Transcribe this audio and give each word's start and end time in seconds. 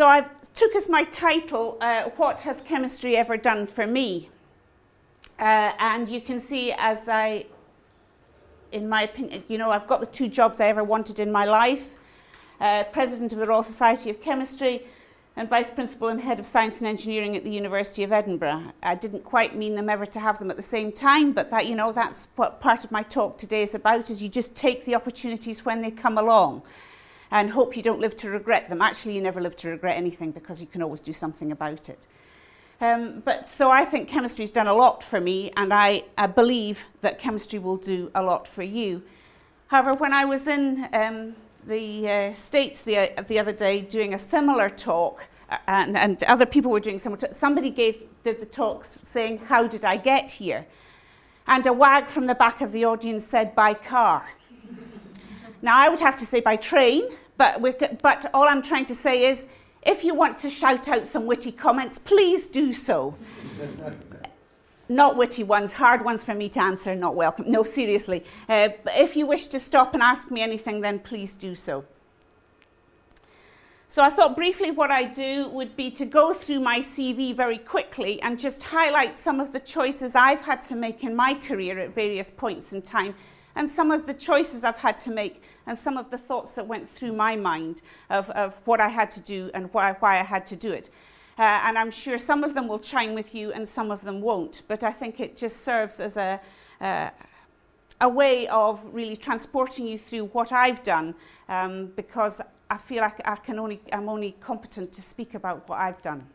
So 0.00 0.06
I 0.06 0.24
took 0.54 0.74
as 0.76 0.88
my 0.88 1.04
title, 1.04 1.76
uh, 1.82 2.04
What 2.16 2.40
Has 2.40 2.62
Chemistry 2.62 3.18
Ever 3.18 3.36
Done 3.36 3.66
for 3.66 3.86
Me? 3.86 4.30
Uh, 5.38 5.72
and 5.78 6.08
you 6.08 6.22
can 6.22 6.40
see 6.40 6.72
as 6.72 7.06
I, 7.06 7.44
in 8.72 8.88
my 8.88 9.02
opinion, 9.02 9.44
you 9.48 9.58
know, 9.58 9.70
I've 9.70 9.86
got 9.86 10.00
the 10.00 10.06
two 10.06 10.26
jobs 10.26 10.58
I 10.58 10.68
ever 10.68 10.82
wanted 10.82 11.20
in 11.20 11.30
my 11.30 11.44
life 11.44 11.96
uh, 12.62 12.84
President 12.84 13.34
of 13.34 13.40
the 13.40 13.46
Royal 13.46 13.62
Society 13.62 14.08
of 14.08 14.22
Chemistry 14.22 14.86
and 15.36 15.50
Vice 15.50 15.70
Principal 15.70 16.08
and 16.08 16.22
Head 16.22 16.38
of 16.38 16.46
Science 16.46 16.80
and 16.80 16.88
Engineering 16.88 17.36
at 17.36 17.44
the 17.44 17.50
University 17.50 18.02
of 18.02 18.10
Edinburgh. 18.10 18.72
I 18.82 18.94
didn't 18.94 19.24
quite 19.24 19.54
mean 19.54 19.74
them 19.74 19.90
ever 19.90 20.06
to 20.06 20.18
have 20.18 20.38
them 20.38 20.50
at 20.50 20.56
the 20.56 20.62
same 20.62 20.92
time, 20.92 21.32
but 21.32 21.50
that, 21.50 21.66
you 21.66 21.74
know, 21.74 21.92
that's 21.92 22.28
what 22.36 22.58
part 22.58 22.86
of 22.86 22.90
my 22.90 23.02
talk 23.02 23.36
today 23.36 23.64
is 23.64 23.74
about, 23.74 24.08
is 24.08 24.22
you 24.22 24.30
just 24.30 24.54
take 24.54 24.86
the 24.86 24.94
opportunities 24.94 25.66
when 25.66 25.82
they 25.82 25.90
come 25.90 26.16
along 26.16 26.62
and 27.30 27.50
hope 27.50 27.76
you 27.76 27.82
don't 27.82 28.00
live 28.00 28.16
to 28.16 28.30
regret 28.30 28.68
them. 28.68 28.82
Actually, 28.82 29.14
you 29.14 29.22
never 29.22 29.40
live 29.40 29.56
to 29.56 29.68
regret 29.68 29.96
anything 29.96 30.32
because 30.32 30.60
you 30.60 30.66
can 30.66 30.82
always 30.82 31.00
do 31.00 31.12
something 31.12 31.52
about 31.52 31.88
it. 31.88 32.06
Um, 32.80 33.20
but 33.24 33.46
so 33.46 33.70
I 33.70 33.84
think 33.84 34.08
chemistry's 34.08 34.50
done 34.50 34.66
a 34.66 34.72
lot 34.72 35.02
for 35.02 35.20
me, 35.20 35.52
and 35.56 35.72
I, 35.72 36.04
I, 36.16 36.26
believe 36.26 36.86
that 37.02 37.18
chemistry 37.18 37.58
will 37.58 37.76
do 37.76 38.10
a 38.14 38.22
lot 38.22 38.48
for 38.48 38.62
you. 38.62 39.02
However, 39.66 39.92
when 39.92 40.14
I 40.14 40.24
was 40.24 40.48
in 40.48 40.88
um, 40.94 41.36
the 41.66 42.08
uh, 42.08 42.32
States 42.32 42.80
the, 42.82 43.18
uh, 43.18 43.22
the 43.22 43.38
other 43.38 43.52
day 43.52 43.82
doing 43.82 44.14
a 44.14 44.18
similar 44.18 44.70
talk, 44.70 45.28
uh, 45.50 45.58
and, 45.66 45.94
and 45.94 46.24
other 46.24 46.46
people 46.46 46.70
were 46.70 46.80
doing 46.80 46.98
similar 46.98 47.18
talk, 47.18 47.34
somebody 47.34 47.68
gave, 47.68 48.02
did 48.22 48.40
the 48.40 48.46
talk 48.46 48.86
saying, 48.86 49.38
How 49.46 49.68
did 49.68 49.84
I 49.84 49.96
get 49.96 50.30
here? 50.30 50.66
And 51.46 51.66
a 51.66 51.74
wag 51.74 52.06
from 52.06 52.28
the 52.28 52.34
back 52.34 52.62
of 52.62 52.72
the 52.72 52.86
audience 52.86 53.26
said, 53.26 53.54
By 53.54 53.74
car. 53.74 54.26
Now, 55.62 55.78
I 55.78 55.88
would 55.88 56.00
have 56.00 56.16
to 56.16 56.26
say 56.26 56.40
by 56.40 56.56
train, 56.56 57.04
but, 57.36 57.60
but 58.02 58.30
all 58.32 58.48
I'm 58.48 58.62
trying 58.62 58.86
to 58.86 58.94
say 58.94 59.24
is 59.24 59.46
if 59.82 60.04
you 60.04 60.14
want 60.14 60.38
to 60.38 60.50
shout 60.50 60.88
out 60.88 61.06
some 61.06 61.26
witty 61.26 61.52
comments, 61.52 61.98
please 61.98 62.48
do 62.48 62.72
so. 62.72 63.16
not 64.88 65.16
witty 65.16 65.44
ones, 65.44 65.72
hard 65.72 66.04
ones 66.04 66.22
for 66.22 66.34
me 66.34 66.48
to 66.50 66.60
answer, 66.60 66.94
not 66.94 67.14
welcome. 67.14 67.50
No, 67.50 67.62
seriously. 67.62 68.24
Uh, 68.48 68.70
if 68.88 69.16
you 69.16 69.26
wish 69.26 69.46
to 69.48 69.60
stop 69.60 69.94
and 69.94 70.02
ask 70.02 70.30
me 70.30 70.42
anything, 70.42 70.80
then 70.80 70.98
please 70.98 71.36
do 71.36 71.54
so. 71.54 71.84
So 73.86 74.02
I 74.04 74.10
thought 74.10 74.36
briefly 74.36 74.70
what 74.70 74.90
I'd 74.90 75.12
do 75.12 75.48
would 75.48 75.74
be 75.76 75.90
to 75.92 76.04
go 76.06 76.32
through 76.32 76.60
my 76.60 76.78
CV 76.78 77.34
very 77.34 77.58
quickly 77.58 78.22
and 78.22 78.38
just 78.38 78.62
highlight 78.62 79.16
some 79.18 79.40
of 79.40 79.52
the 79.52 79.58
choices 79.58 80.14
I've 80.14 80.42
had 80.42 80.62
to 80.62 80.76
make 80.76 81.02
in 81.02 81.16
my 81.16 81.34
career 81.34 81.78
at 81.78 81.92
various 81.92 82.30
points 82.30 82.72
in 82.72 82.82
time 82.82 83.14
and 83.60 83.68
some 83.68 83.90
of 83.90 84.06
the 84.06 84.14
choices 84.14 84.64
I've 84.64 84.78
had 84.78 84.96
to 85.04 85.10
make 85.10 85.42
and 85.66 85.76
some 85.76 85.98
of 85.98 86.10
the 86.10 86.16
thoughts 86.16 86.54
that 86.54 86.66
went 86.66 86.88
through 86.88 87.12
my 87.12 87.36
mind 87.36 87.82
of, 88.08 88.30
of 88.30 88.58
what 88.64 88.80
I 88.80 88.88
had 88.88 89.10
to 89.10 89.20
do 89.20 89.50
and 89.52 89.70
why, 89.74 89.92
why 90.00 90.18
I 90.18 90.22
had 90.22 90.46
to 90.46 90.56
do 90.56 90.72
it. 90.72 90.88
Uh, 91.38 91.42
and 91.42 91.76
I'm 91.76 91.90
sure 91.90 92.16
some 92.16 92.42
of 92.42 92.54
them 92.54 92.68
will 92.68 92.78
chime 92.78 93.12
with 93.12 93.34
you 93.34 93.52
and 93.52 93.68
some 93.68 93.90
of 93.90 94.00
them 94.00 94.22
won't. 94.22 94.62
But 94.66 94.82
I 94.82 94.92
think 94.92 95.20
it 95.20 95.36
just 95.36 95.62
serves 95.62 96.00
as 96.00 96.16
a, 96.16 96.40
uh, 96.80 97.10
a 98.00 98.08
way 98.08 98.48
of 98.48 98.82
really 98.94 99.14
transporting 99.14 99.86
you 99.86 99.98
through 99.98 100.28
what 100.28 100.52
I've 100.52 100.82
done 100.82 101.14
um, 101.50 101.88
because 101.96 102.40
I 102.70 102.78
feel 102.78 103.02
like 103.02 103.20
I 103.28 103.36
can 103.36 103.58
only, 103.58 103.82
I'm 103.92 104.08
only 104.08 104.36
competent 104.40 104.90
to 104.94 105.02
speak 105.02 105.34
about 105.34 105.68
what 105.68 105.78
I've 105.78 106.00
done. 106.00 106.26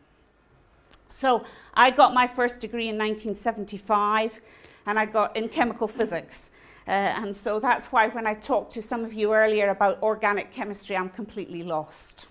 So 1.08 1.42
I 1.74 1.90
got 1.90 2.14
my 2.14 2.28
first 2.28 2.60
degree 2.60 2.88
in 2.88 2.96
1975 2.96 4.40
and 4.86 4.96
I 4.96 5.06
got 5.06 5.36
in 5.36 5.48
chemical 5.48 5.88
physics. 5.88 6.52
Uh, 6.88 6.90
and 6.90 7.34
so 7.34 7.58
that's 7.58 7.86
why 7.88 8.08
when 8.08 8.26
I 8.26 8.34
talked 8.34 8.72
to 8.72 8.82
some 8.82 9.04
of 9.04 9.12
you 9.12 9.34
earlier 9.34 9.70
about 9.70 10.00
organic 10.02 10.52
chemistry, 10.52 10.96
I'm 10.96 11.08
completely 11.08 11.64
lost. 11.64 12.26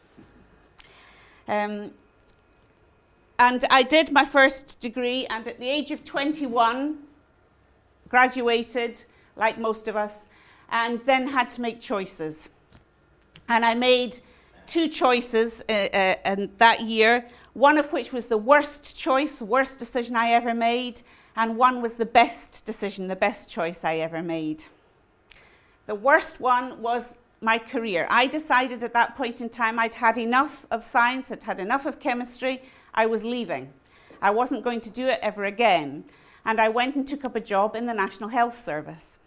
Um, 1.47 1.91
and 3.37 3.65
I 3.69 3.83
did 3.83 4.13
my 4.13 4.23
first 4.23 4.79
degree, 4.79 5.25
and 5.25 5.45
at 5.45 5.59
the 5.59 5.67
age 5.67 5.91
of 5.91 6.05
21, 6.05 6.97
graduated, 8.07 9.03
like 9.35 9.59
most 9.59 9.89
of 9.89 9.97
us, 9.97 10.27
and 10.69 11.01
then 11.01 11.27
had 11.27 11.49
to 11.49 11.61
make 11.61 11.81
choices. 11.81 12.49
And 13.49 13.65
I 13.65 13.73
made 13.73 14.19
two 14.67 14.87
choices 14.87 15.63
uh, 15.67 15.73
uh, 15.73 16.47
that 16.57 16.81
year, 16.81 17.27
one 17.53 17.77
of 17.77 17.91
which 17.91 18.13
was 18.13 18.27
the 18.27 18.37
worst 18.37 18.97
choice, 18.97 19.41
worst 19.41 19.79
decision 19.79 20.15
I 20.15 20.31
ever 20.31 20.53
made, 20.53 21.01
and 21.35 21.57
one 21.57 21.81
was 21.81 21.95
the 21.95 22.05
best 22.05 22.65
decision, 22.65 23.07
the 23.07 23.15
best 23.15 23.49
choice 23.49 23.83
I 23.83 23.97
ever 23.97 24.21
made. 24.21 24.65
The 25.85 25.95
worst 25.95 26.39
one 26.39 26.81
was 26.81 27.17
my 27.41 27.57
career. 27.57 28.07
I 28.09 28.27
decided 28.27 28.83
at 28.83 28.93
that 28.93 29.15
point 29.15 29.41
in 29.41 29.49
time 29.49 29.77
I'd 29.77 29.95
had 29.95 30.17
enough 30.17 30.65
of 30.71 30.83
science, 30.83 31.31
I'd 31.31 31.43
had 31.43 31.59
enough 31.59 31.85
of 31.85 31.99
chemistry, 31.99 32.61
I 32.93 33.05
was 33.05 33.23
leaving. 33.23 33.73
I 34.21 34.31
wasn't 34.31 34.63
going 34.63 34.81
to 34.81 34.89
do 34.89 35.07
it 35.07 35.19
ever 35.21 35.45
again. 35.45 36.05
And 36.45 36.59
I 36.61 36.69
went 36.69 36.95
and 36.95 37.07
took 37.07 37.25
up 37.25 37.35
a 37.35 37.41
job 37.41 37.75
in 37.75 37.85
the 37.85 37.93
National 37.93 38.29
Health 38.29 38.57
Service. 38.57 39.17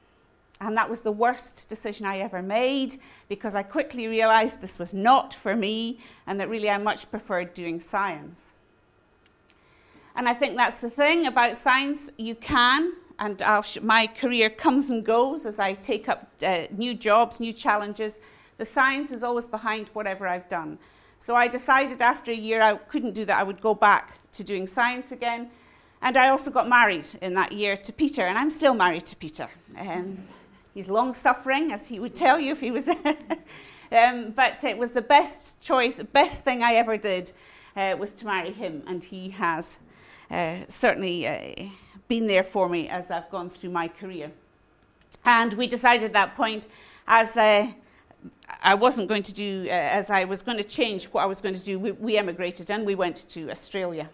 And 0.60 0.76
that 0.76 0.90
was 0.90 1.02
the 1.02 1.12
worst 1.12 1.68
decision 1.68 2.06
I 2.06 2.18
ever 2.18 2.42
made 2.42 2.96
because 3.28 3.54
I 3.54 3.62
quickly 3.62 4.08
realized 4.08 4.60
this 4.60 4.78
was 4.78 4.92
not 4.92 5.32
for 5.32 5.54
me 5.54 6.00
and 6.26 6.40
that 6.40 6.48
really 6.48 6.70
I 6.70 6.78
much 6.78 7.10
preferred 7.10 7.54
doing 7.54 7.80
science. 7.80 8.52
And 10.18 10.28
I 10.28 10.34
think 10.34 10.56
that's 10.56 10.80
the 10.80 10.90
thing 10.90 11.26
about 11.26 11.56
science. 11.56 12.10
You 12.18 12.34
can, 12.34 12.94
and 13.20 13.40
sh- 13.64 13.78
my 13.80 14.08
career 14.08 14.50
comes 14.50 14.90
and 14.90 15.04
goes 15.04 15.46
as 15.46 15.60
I 15.60 15.74
take 15.74 16.08
up 16.08 16.28
uh, 16.42 16.64
new 16.72 16.92
jobs, 16.94 17.38
new 17.38 17.52
challenges. 17.52 18.18
The 18.56 18.64
science 18.64 19.12
is 19.12 19.22
always 19.22 19.46
behind 19.46 19.90
whatever 19.90 20.26
I've 20.26 20.48
done. 20.48 20.80
So 21.20 21.36
I 21.36 21.46
decided 21.46 22.02
after 22.02 22.32
a 22.32 22.36
year 22.36 22.60
I 22.60 22.74
couldn't 22.74 23.12
do 23.12 23.24
that, 23.26 23.38
I 23.38 23.44
would 23.44 23.60
go 23.60 23.74
back 23.74 24.18
to 24.32 24.42
doing 24.42 24.66
science 24.66 25.12
again. 25.12 25.50
And 26.02 26.16
I 26.16 26.30
also 26.30 26.50
got 26.50 26.68
married 26.68 27.06
in 27.22 27.34
that 27.34 27.52
year 27.52 27.76
to 27.76 27.92
Peter, 27.92 28.22
and 28.22 28.36
I'm 28.36 28.50
still 28.50 28.74
married 28.74 29.06
to 29.06 29.16
Peter. 29.16 29.48
Um, 29.78 30.18
he's 30.74 30.88
long 30.88 31.14
suffering, 31.14 31.70
as 31.70 31.86
he 31.86 32.00
would 32.00 32.16
tell 32.16 32.40
you 32.40 32.50
if 32.50 32.60
he 32.60 32.72
was. 32.72 32.88
um, 33.92 34.32
but 34.32 34.64
it 34.64 34.78
was 34.78 34.90
the 34.92 35.02
best 35.02 35.60
choice, 35.60 35.94
the 35.94 36.02
best 36.02 36.42
thing 36.42 36.64
I 36.64 36.74
ever 36.74 36.96
did 36.96 37.30
uh, 37.76 37.94
was 37.96 38.12
to 38.14 38.26
marry 38.26 38.50
him, 38.50 38.82
and 38.88 39.04
he 39.04 39.30
has 39.30 39.78
uh, 40.30 40.58
certainly 40.68 41.26
uh, 41.26 41.68
been 42.08 42.26
there 42.26 42.42
for 42.42 42.68
me 42.68 42.88
as 42.88 43.10
I've 43.10 43.30
gone 43.30 43.50
through 43.50 43.70
my 43.70 43.88
career. 43.88 44.30
And 45.24 45.52
we 45.54 45.66
decided 45.66 46.04
at 46.04 46.12
that 46.14 46.36
point, 46.36 46.66
as 47.06 47.36
uh, 47.36 47.68
I 48.62 48.74
wasn't 48.74 49.08
going 49.08 49.22
to 49.24 49.32
do, 49.32 49.66
uh, 49.68 49.72
as 49.72 50.10
I 50.10 50.24
was 50.24 50.42
going 50.42 50.58
to 50.58 50.64
change 50.64 51.06
what 51.06 51.22
I 51.22 51.26
was 51.26 51.40
going 51.40 51.54
to 51.54 51.64
do, 51.64 51.78
we, 51.78 51.92
we 51.92 52.16
emigrated 52.16 52.70
and 52.70 52.86
we 52.86 52.94
went 52.94 53.28
to 53.30 53.50
Australia. 53.50 54.08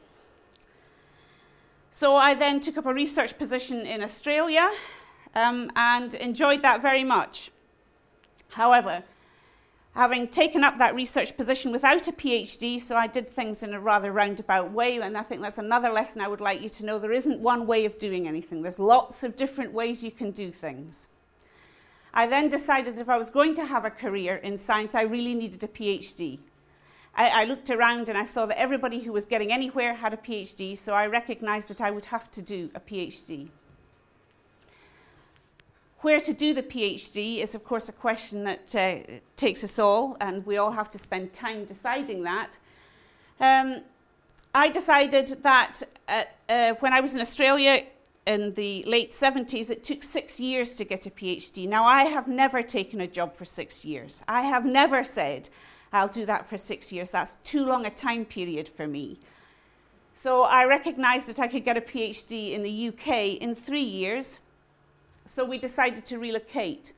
So 1.91 2.17
I 2.17 2.35
then 2.35 2.61
took 2.61 2.77
up 2.77 2.87
a 2.87 2.95
research 2.95 3.39
position 3.39 3.87
in 3.87 4.03
Australia 4.03 4.69
um, 5.35 5.71
and 5.77 6.15
enjoyed 6.15 6.63
that 6.63 6.83
very 6.83 7.05
much. 7.05 7.51
However, 8.51 9.05
having 9.95 10.27
taken 10.27 10.65
up 10.65 10.79
that 10.79 10.95
research 10.95 11.37
position 11.37 11.71
without 11.71 12.09
a 12.09 12.13
PhD, 12.13 12.81
so 12.81 12.97
I 12.97 13.07
did 13.07 13.31
things 13.31 13.63
in 13.63 13.73
a 13.73 13.81
rather 13.81 14.11
roundabout 14.11 14.73
way, 14.73 14.99
and 14.99 15.17
I 15.17 15.23
think 15.23 15.41
that's 15.41 15.59
another 15.59 15.89
lesson 15.89 16.21
I 16.21 16.29
would 16.29 16.41
like 16.41 16.61
you 16.61 16.69
to 16.69 16.85
know. 16.85 16.99
There 16.99 17.13
isn't 17.13 17.41
one 17.41 17.67
way 17.67 17.85
of 17.85 17.97
doing 17.97 18.27
anything, 18.27 18.63
there's 18.63 18.81
lots 18.81 19.23
of 19.23 19.37
different 19.37 19.73
ways 19.73 20.03
you 20.03 20.11
can 20.11 20.33
do 20.33 20.51
things. 20.51 21.09
I 22.13 22.27
then 22.27 22.49
decided 22.49 22.99
if 22.99 23.09
I 23.09 23.19
was 23.19 23.31
going 23.31 23.55
to 23.55 23.67
have 23.67 23.85
a 23.85 23.91
career 23.91 24.37
in 24.37 24.57
science, 24.57 24.95
I 24.95 25.03
really 25.03 25.35
needed 25.35 25.63
a 25.65 25.69
PhD. 25.69 26.39
I, 27.17 27.43
I 27.43 27.45
looked 27.45 27.71
around 27.71 28.09
and 28.09 28.19
I 28.19 28.25
saw 28.25 28.47
that 28.47 28.59
everybody 28.59 29.01
who 29.01 29.13
was 29.13 29.25
getting 29.25 29.53
anywhere 29.53 29.95
had 29.95 30.13
a 30.13 30.17
PhD, 30.17 30.77
so 30.77 30.93
I 30.93 31.07
recognized 31.07 31.71
that 31.71 31.81
I 31.81 31.93
would 31.93 32.07
have 32.07 32.31
to 32.33 32.43
do 32.43 32.71
a 32.75 32.81
PhD. 32.81 33.49
Where 36.05 36.21
to 36.21 36.35
do 36.35 36.53
the 36.53 36.63
PhD 36.63 37.39
is, 37.39 37.55
of 37.55 37.65
course, 37.65 37.89
a 37.89 37.93
question 37.93 38.45
that 38.45 38.77
uh, 38.77 39.21
takes 39.37 39.65
us 39.65 39.79
all, 39.79 40.19
and 40.21 40.45
we 40.45 40.59
all 40.59 40.73
have 40.73 40.91
to 40.91 40.99
spend 40.99 41.33
time 41.33 41.65
deciding 41.65 42.25
that. 42.25 42.59
Um, 43.41 43.81
I 44.55 44.69
decided 44.69 45.29
that 45.43 45.83
uh, 46.07 46.25
uh, 46.47 46.75
when 46.81 46.93
I 46.93 47.01
was 47.01 47.15
in 47.15 47.23
Australia 47.23 47.85
in 48.27 48.53
the 48.53 48.85
late 48.87 49.13
70s, 49.13 49.71
it 49.71 49.83
took 49.83 50.03
six 50.03 50.39
years 50.39 50.77
to 50.77 50.85
get 50.85 51.07
a 51.07 51.11
PhD. 51.11 51.67
Now, 51.67 51.85
I 51.85 52.03
have 52.03 52.29
never 52.29 52.61
taken 52.61 53.01
a 53.01 53.07
job 53.07 53.33
for 53.33 53.47
six 53.47 53.83
years. 53.83 54.23
I 54.29 54.43
have 54.43 54.67
never 54.67 55.05
said, 55.05 55.49
I'll 55.91 56.09
do 56.09 56.27
that 56.27 56.47
for 56.47 56.59
six 56.59 56.93
years. 56.93 57.13
That's 57.13 57.39
too 57.45 57.65
long 57.65 57.87
a 57.87 57.91
time 57.91 58.27
period 58.27 58.69
for 58.69 58.87
me. 58.87 59.21
So 60.13 60.43
I 60.43 60.67
recognized 60.67 61.29
that 61.29 61.41
I 61.41 61.49
could 61.49 61.65
get 61.65 61.79
a 61.79 61.81
PhD 61.81 62.53
in 62.53 62.63
the 62.63 62.89
UK 62.89 63.41
in 63.41 63.55
three 63.55 63.81
years 63.81 64.41
so 65.25 65.45
we 65.45 65.59
decided 65.59 66.05
to 66.07 66.19
relocate. 66.19 66.93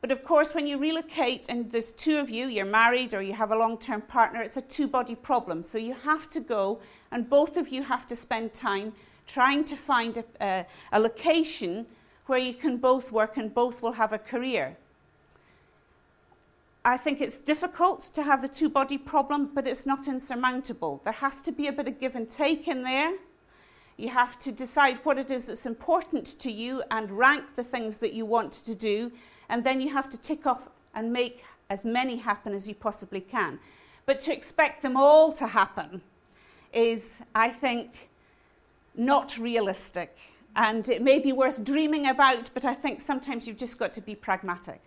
But 0.00 0.10
of 0.10 0.24
course, 0.24 0.52
when 0.52 0.66
you 0.66 0.78
relocate 0.78 1.46
and 1.48 1.70
there's 1.70 1.92
two 1.92 2.18
of 2.18 2.28
you, 2.28 2.48
you're 2.48 2.64
married 2.64 3.14
or 3.14 3.22
you 3.22 3.34
have 3.34 3.52
a 3.52 3.56
long 3.56 3.78
term 3.78 4.02
partner, 4.02 4.42
it's 4.42 4.56
a 4.56 4.62
two 4.62 4.88
body 4.88 5.14
problem. 5.14 5.62
So 5.62 5.78
you 5.78 5.94
have 5.94 6.28
to 6.30 6.40
go, 6.40 6.80
and 7.12 7.30
both 7.30 7.56
of 7.56 7.68
you 7.68 7.84
have 7.84 8.06
to 8.08 8.16
spend 8.16 8.52
time 8.52 8.92
trying 9.26 9.64
to 9.64 9.76
find 9.76 10.18
a, 10.18 10.24
a, 10.40 10.66
a 10.92 11.00
location 11.00 11.86
where 12.26 12.40
you 12.40 12.54
can 12.54 12.78
both 12.78 13.12
work 13.12 13.36
and 13.36 13.54
both 13.54 13.80
will 13.80 13.92
have 13.92 14.12
a 14.12 14.18
career. 14.18 14.76
I 16.84 16.96
think 16.96 17.20
it's 17.20 17.38
difficult 17.38 18.00
to 18.14 18.24
have 18.24 18.42
the 18.42 18.48
two 18.48 18.68
body 18.68 18.98
problem, 18.98 19.50
but 19.54 19.68
it's 19.68 19.86
not 19.86 20.08
insurmountable. 20.08 21.00
There 21.04 21.12
has 21.12 21.40
to 21.42 21.52
be 21.52 21.68
a 21.68 21.72
bit 21.72 21.86
of 21.86 22.00
give 22.00 22.16
and 22.16 22.28
take 22.28 22.66
in 22.66 22.82
there. 22.82 23.14
You 23.96 24.08
have 24.08 24.38
to 24.40 24.52
decide 24.52 24.98
what 25.04 25.18
it 25.18 25.30
is 25.30 25.46
that's 25.46 25.66
important 25.66 26.26
to 26.40 26.50
you 26.50 26.82
and 26.90 27.10
rank 27.10 27.54
the 27.54 27.64
things 27.64 27.98
that 27.98 28.12
you 28.12 28.26
want 28.26 28.52
to 28.52 28.74
do, 28.74 29.12
and 29.48 29.64
then 29.64 29.80
you 29.80 29.92
have 29.92 30.08
to 30.10 30.18
tick 30.18 30.46
off 30.46 30.68
and 30.94 31.12
make 31.12 31.44
as 31.70 31.84
many 31.84 32.16
happen 32.16 32.52
as 32.52 32.68
you 32.68 32.74
possibly 32.74 33.20
can. 33.20 33.58
But 34.06 34.20
to 34.20 34.32
expect 34.32 34.82
them 34.82 34.96
all 34.96 35.32
to 35.34 35.46
happen 35.46 36.02
is, 36.72 37.22
I 37.34 37.48
think, 37.48 38.10
not 38.94 39.38
realistic. 39.38 40.16
And 40.54 40.88
it 40.88 41.00
may 41.00 41.18
be 41.18 41.32
worth 41.32 41.64
dreaming 41.64 42.06
about, 42.06 42.50
but 42.52 42.64
I 42.64 42.74
think 42.74 43.00
sometimes 43.00 43.46
you've 43.46 43.56
just 43.56 43.78
got 43.78 43.92
to 43.94 44.00
be 44.00 44.14
pragmatic. 44.14 44.82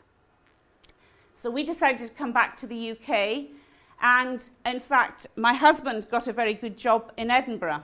So 1.33 1.49
we 1.49 1.63
decided 1.63 2.07
to 2.07 2.13
come 2.13 2.31
back 2.31 2.55
to 2.57 2.67
the 2.67 2.91
UK. 2.91 3.45
And 4.01 4.47
in 4.65 4.79
fact, 4.79 5.27
my 5.35 5.53
husband 5.53 6.07
got 6.11 6.27
a 6.27 6.33
very 6.33 6.53
good 6.53 6.77
job 6.77 7.11
in 7.17 7.31
Edinburgh. 7.31 7.83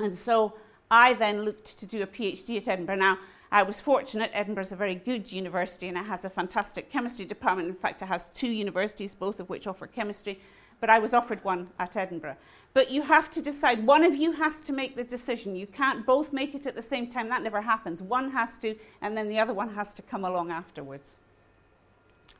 And 0.00 0.14
so 0.14 0.54
I 0.90 1.14
then 1.14 1.42
looked 1.42 1.78
to 1.78 1.86
do 1.86 2.02
a 2.02 2.06
PhD 2.06 2.56
at 2.56 2.68
Edinburgh. 2.68 2.96
Now, 2.96 3.18
I 3.52 3.62
was 3.62 3.80
fortunate. 3.80 4.30
Edinburgh 4.32 4.62
is 4.62 4.72
a 4.72 4.76
very 4.76 4.94
good 4.94 5.30
university 5.32 5.88
and 5.88 5.96
it 5.96 6.06
has 6.06 6.24
a 6.24 6.30
fantastic 6.30 6.90
chemistry 6.90 7.24
department. 7.24 7.68
In 7.68 7.74
fact, 7.74 8.00
it 8.02 8.06
has 8.06 8.28
two 8.28 8.48
universities, 8.48 9.14
both 9.14 9.40
of 9.40 9.48
which 9.48 9.66
offer 9.66 9.86
chemistry. 9.86 10.40
But 10.80 10.88
I 10.88 10.98
was 10.98 11.12
offered 11.12 11.44
one 11.44 11.68
at 11.78 11.96
Edinburgh. 11.96 12.36
But 12.72 12.90
you 12.90 13.02
have 13.02 13.28
to 13.30 13.42
decide. 13.42 13.86
One 13.86 14.04
of 14.04 14.14
you 14.14 14.32
has 14.32 14.60
to 14.62 14.72
make 14.72 14.96
the 14.96 15.04
decision. 15.04 15.56
You 15.56 15.66
can't 15.66 16.06
both 16.06 16.32
make 16.32 16.54
it 16.54 16.66
at 16.66 16.74
the 16.74 16.82
same 16.82 17.08
time. 17.08 17.28
That 17.28 17.42
never 17.42 17.60
happens. 17.60 18.00
One 18.00 18.30
has 18.30 18.56
to, 18.58 18.76
and 19.02 19.16
then 19.16 19.28
the 19.28 19.38
other 19.38 19.52
one 19.52 19.74
has 19.74 19.92
to 19.94 20.02
come 20.02 20.24
along 20.24 20.50
afterwards. 20.50 21.18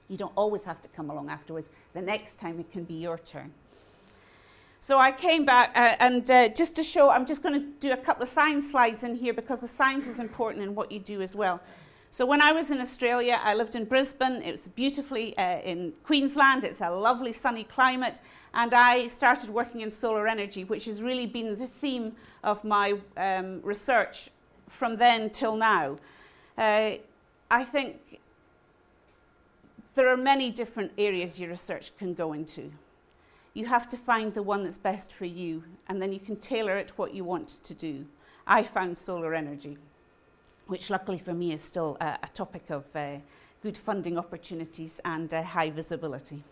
You 0.09 0.17
don't 0.17 0.33
always 0.37 0.65
have 0.65 0.81
to 0.83 0.89
come 0.89 1.11
along 1.11 1.29
afterwards. 1.29 1.71
The 1.93 2.03
next 2.03 2.37
time 2.37 2.59
it 2.61 2.71
can 2.73 2.85
be 2.85 2.95
your 2.95 3.19
turn. 3.19 3.53
So 4.91 4.99
I 4.99 5.13
came 5.13 5.45
back, 5.45 5.71
uh, 5.77 5.95
and 6.01 6.29
uh, 6.29 6.49
just 6.49 6.75
to 6.75 6.83
show, 6.83 7.11
I'm 7.11 7.25
just 7.25 7.45
going 7.45 7.55
to 7.55 7.65
do 7.79 7.93
a 7.93 7.97
couple 7.97 8.25
of 8.25 8.29
science 8.29 8.73
slides 8.73 9.05
in 9.05 9.15
here 9.15 9.33
because 9.33 9.61
the 9.61 9.69
science 9.69 10.09
is 10.09 10.19
important 10.19 10.65
in 10.65 10.75
what 10.75 10.91
you 10.91 10.99
do 10.99 11.23
as 11.23 11.37
well. 11.37 11.61
So 12.11 12.27
when 12.27 12.43
I 12.43 12.51
was 12.51 12.73
in 12.73 12.81
Australia, 12.81 13.39
I 13.41 13.55
lived 13.55 13.77
in 13.77 13.85
Brisbane. 13.85 14.43
It 14.43 14.51
was 14.51 14.67
beautifully 14.67 15.39
uh, 15.39 15.61
in 15.61 15.93
Queensland. 16.03 16.65
It's 16.65 16.81
a 16.81 16.91
lovely 16.91 17.33
sunny 17.33 17.63
climate. 17.63 18.21
And 18.53 18.75
I 18.75 19.07
started 19.07 19.51
working 19.51 19.83
in 19.83 19.93
solar 19.93 20.27
energy, 20.27 20.65
which 20.65 20.87
has 20.87 21.01
really 21.01 21.27
been 21.27 21.55
the 21.55 21.69
theme 21.69 22.17
of 22.43 22.65
my 22.65 22.99
um, 23.17 23.63
research 23.63 24.29
from 24.67 24.97
then 24.97 25.31
till 25.31 25.57
now. 25.57 25.99
Uh, 26.59 26.95
I 27.49 27.63
think 27.63 28.19
there 29.95 30.09
are 30.09 30.17
many 30.17 30.51
different 30.51 30.91
areas 30.99 31.39
your 31.39 31.51
research 31.51 31.97
can 31.97 32.13
go 32.13 32.33
into 32.33 32.73
you 33.55 33.67
have 33.67 33.88
to 33.88 33.97
find 33.97 34.32
the 34.35 34.43
one 34.43 34.62
that's 34.62 34.79
best 34.79 35.12
for 35.12 35.25
you, 35.25 35.64
and 35.88 36.00
then 36.00 36.12
you 36.12 36.20
can 36.20 36.37
tailor 36.37 36.76
it 36.76 36.93
what 36.97 37.14
you 37.14 37.25
want 37.25 37.49
to 37.64 37.75
do. 37.75 38.06
I 38.47 38.62
found 38.62 38.97
solar 38.97 39.35
energy, 39.35 39.76
which 40.67 40.91
luckily 40.91 41.19
for 41.19 41.35
me 41.35 41.52
is 41.52 41.62
still 41.62 41.97
a, 42.00 42.19
a 42.23 42.29
topic 42.29 42.70
of 42.70 42.85
uh, 42.94 43.17
good 43.62 43.76
funding 43.76 44.19
opportunities 44.19 45.00
and 45.05 45.32
uh, 45.35 45.43
high 45.43 45.70
visibility. 45.70 46.43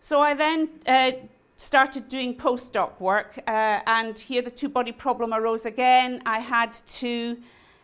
So 0.00 0.20
I 0.20 0.34
then 0.34 0.68
uh, 0.86 1.12
started 1.56 2.08
doing 2.08 2.36
postdoc 2.36 3.00
work, 3.00 3.38
uh, 3.46 3.80
and 3.86 4.18
here 4.18 4.42
the 4.42 4.50
two 4.50 4.68
body 4.68 4.92
problem 4.92 5.32
arose 5.32 5.66
again. 5.66 6.22
I 6.26 6.40
had 6.40 6.72
to 6.72 7.38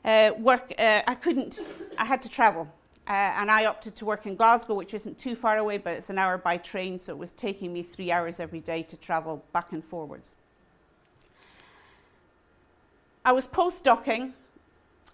uh, 0.05 0.31
work, 0.38 0.73
uh, 0.79 1.03
I 1.06 1.14
couldn't, 1.14 1.64
I 1.97 2.05
had 2.05 2.23
to 2.23 2.29
travel. 2.29 2.69
Uh, 3.09 3.33
and 3.39 3.51
I 3.51 3.65
opted 3.65 3.95
to 3.97 4.05
work 4.05 4.27
in 4.27 4.37
Glasgow, 4.37 4.75
which 4.75 4.93
isn't 4.93 5.19
too 5.19 5.35
far 5.35 5.57
away, 5.57 5.79
but 5.79 5.95
it's 5.95 6.11
an 6.11 6.19
hour 6.19 6.37
by 6.37 6.59
train, 6.59 6.99
so 6.99 7.15
it 7.15 7.19
was 7.19 7.33
taking 7.33 7.73
me 7.73 7.83
three 7.83 8.13
hours 8.13 8.39
every 8.39 8.61
day 8.61 8.83
to 8.83 8.99
travel 8.99 9.43
back 9.55 9.73
and 9.73 9.83
forwards. 9.83 10.35
I 13.25 13.33
was 13.33 13.49
postdocing, 13.49 14.33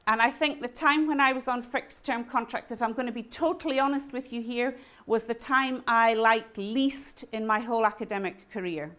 and 0.09 0.21
I 0.21 0.29
think 0.31 0.61
the 0.61 0.67
time 0.67 1.07
when 1.07 1.21
I 1.21 1.33
was 1.33 1.47
on 1.47 1.63
fixed 1.63 2.05
term 2.05 2.25
contracts, 2.25 2.73
if 2.73 2.83
I'm 2.83 2.95
going 2.95 3.07
to 3.07 3.13
be 3.13 3.23
totally 3.23 3.79
honest 3.79 4.13
with 4.13 4.33
you 4.33 4.43
here, 4.43 4.77
was 5.07 5.25
the 5.25 5.35
time 5.35 5.85
I 5.87 6.15
liked 6.15 6.59
least 6.59 7.25
in 7.31 7.47
my 7.47 7.61
whole 7.61 7.87
academic 7.87 8.51
career. 8.51 8.91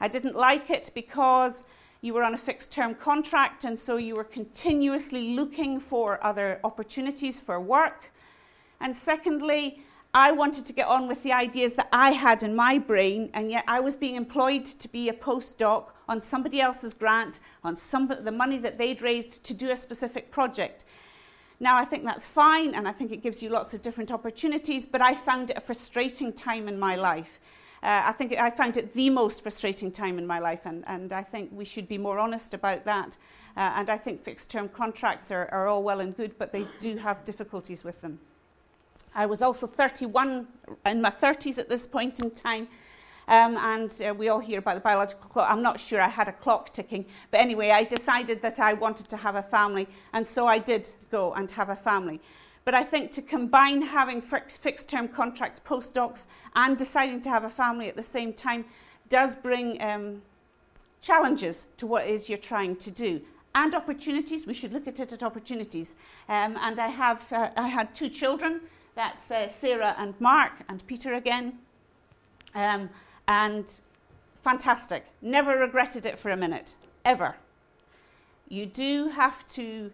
I 0.00 0.06
didn't 0.06 0.36
like 0.36 0.70
it 0.70 0.92
because 0.94 1.64
you 2.02 2.14
were 2.14 2.22
on 2.22 2.34
a 2.34 2.38
fixed 2.38 2.70
term 2.70 2.94
contract, 2.94 3.64
and 3.64 3.76
so 3.76 3.96
you 3.96 4.14
were 4.14 4.24
continuously 4.24 5.34
looking 5.34 5.80
for 5.80 6.24
other 6.24 6.60
opportunities 6.62 7.40
for 7.40 7.58
work. 7.58 8.11
And 8.82 8.94
secondly, 8.94 9.82
I 10.12 10.32
wanted 10.32 10.66
to 10.66 10.74
get 10.74 10.88
on 10.88 11.08
with 11.08 11.22
the 11.22 11.32
ideas 11.32 11.74
that 11.74 11.88
I 11.90 12.10
had 12.10 12.42
in 12.42 12.54
my 12.54 12.78
brain, 12.78 13.30
and 13.32 13.50
yet 13.50 13.64
I 13.66 13.80
was 13.80 13.96
being 13.96 14.16
employed 14.16 14.66
to 14.66 14.88
be 14.88 15.08
a 15.08 15.14
postdoc 15.14 15.92
on 16.06 16.20
somebody 16.20 16.60
else's 16.60 16.92
grant, 16.92 17.40
on 17.64 17.76
some, 17.76 18.12
the 18.22 18.32
money 18.32 18.58
that 18.58 18.76
they'd 18.76 19.00
raised 19.00 19.42
to 19.44 19.54
do 19.54 19.70
a 19.70 19.76
specific 19.76 20.30
project. 20.30 20.84
Now, 21.60 21.78
I 21.78 21.86
think 21.86 22.04
that's 22.04 22.28
fine, 22.28 22.74
and 22.74 22.86
I 22.86 22.92
think 22.92 23.12
it 23.12 23.22
gives 23.22 23.42
you 23.42 23.48
lots 23.48 23.72
of 23.72 23.80
different 23.80 24.10
opportunities, 24.10 24.84
but 24.84 25.00
I 25.00 25.14
found 25.14 25.50
it 25.50 25.56
a 25.56 25.60
frustrating 25.60 26.32
time 26.32 26.68
in 26.68 26.78
my 26.78 26.96
life. 26.96 27.40
Uh, 27.82 28.02
I 28.04 28.12
think 28.12 28.32
I 28.32 28.50
found 28.50 28.76
it 28.76 28.92
the 28.92 29.10
most 29.10 29.42
frustrating 29.42 29.90
time 29.90 30.18
in 30.18 30.26
my 30.26 30.40
life, 30.40 30.66
and, 30.66 30.84
and 30.88 31.12
I 31.12 31.22
think 31.22 31.50
we 31.52 31.64
should 31.64 31.88
be 31.88 31.98
more 31.98 32.18
honest 32.18 32.52
about 32.52 32.84
that. 32.84 33.16
Uh, 33.56 33.72
and 33.76 33.88
I 33.88 33.96
think 33.96 34.20
fixed 34.20 34.50
term 34.50 34.68
contracts 34.68 35.30
are, 35.30 35.48
are 35.52 35.68
all 35.68 35.82
well 35.82 36.00
and 36.00 36.16
good, 36.16 36.36
but 36.36 36.52
they 36.52 36.66
do 36.80 36.96
have 36.96 37.24
difficulties 37.24 37.84
with 37.84 38.00
them. 38.00 38.18
I 39.14 39.26
was 39.26 39.42
also 39.42 39.66
31 39.66 40.46
in 40.86 41.02
my 41.02 41.10
30s 41.10 41.58
at 41.58 41.68
this 41.68 41.86
point 41.86 42.20
in 42.20 42.30
time. 42.30 42.68
Um, 43.28 43.56
and 43.56 44.02
uh, 44.04 44.14
we 44.14 44.28
all 44.28 44.40
hear 44.40 44.58
about 44.58 44.74
the 44.74 44.80
biological 44.80 45.28
clock. 45.28 45.50
I'm 45.50 45.62
not 45.62 45.78
sure 45.78 46.00
I 46.00 46.08
had 46.08 46.28
a 46.28 46.32
clock 46.32 46.72
ticking, 46.72 47.06
but 47.30 47.40
anyway, 47.40 47.70
I 47.70 47.84
decided 47.84 48.42
that 48.42 48.58
I 48.58 48.74
wanted 48.74 49.08
to 49.08 49.16
have 49.16 49.36
a 49.36 49.42
family, 49.42 49.86
and 50.12 50.26
so 50.26 50.46
I 50.46 50.58
did 50.58 50.88
go 51.10 51.32
and 51.34 51.50
have 51.52 51.68
a 51.68 51.76
family. 51.76 52.20
But 52.64 52.74
I 52.74 52.82
think 52.82 53.10
to 53.12 53.22
combine 53.22 53.82
having 53.82 54.20
fixed 54.20 54.88
term 54.88 55.08
contracts, 55.08 55.60
postdocs, 55.64 56.26
and 56.54 56.76
deciding 56.76 57.20
to 57.22 57.30
have 57.30 57.44
a 57.44 57.50
family 57.50 57.88
at 57.88 57.96
the 57.96 58.02
same 58.02 58.32
time 58.32 58.64
does 59.08 59.34
bring 59.34 59.80
um, 59.82 60.22
challenges 61.00 61.66
to 61.76 61.86
what 61.86 62.06
is 62.06 62.28
you're 62.28 62.38
trying 62.38 62.76
to 62.76 62.90
do. 62.90 63.20
And 63.54 63.74
opportunities, 63.74 64.46
we 64.46 64.54
should 64.54 64.72
look 64.72 64.86
at 64.86 64.98
it 64.98 65.12
at 65.12 65.22
opportunities. 65.22 65.96
Um, 66.28 66.56
and 66.60 66.78
I, 66.78 66.88
have, 66.88 67.30
uh, 67.32 67.50
I 67.56 67.68
had 67.68 67.94
two 67.94 68.08
children. 68.08 68.62
That's 68.94 69.30
uh, 69.30 69.48
Sarah 69.48 69.94
and 69.98 70.14
Mark 70.20 70.52
and 70.68 70.86
Peter 70.86 71.14
again. 71.14 71.58
Um, 72.54 72.90
and 73.26 73.70
fantastic. 74.42 75.06
Never 75.22 75.56
regretted 75.56 76.04
it 76.04 76.18
for 76.18 76.30
a 76.30 76.36
minute, 76.36 76.76
ever. 77.04 77.36
You 78.48 78.66
do 78.66 79.08
have 79.08 79.46
to 79.48 79.90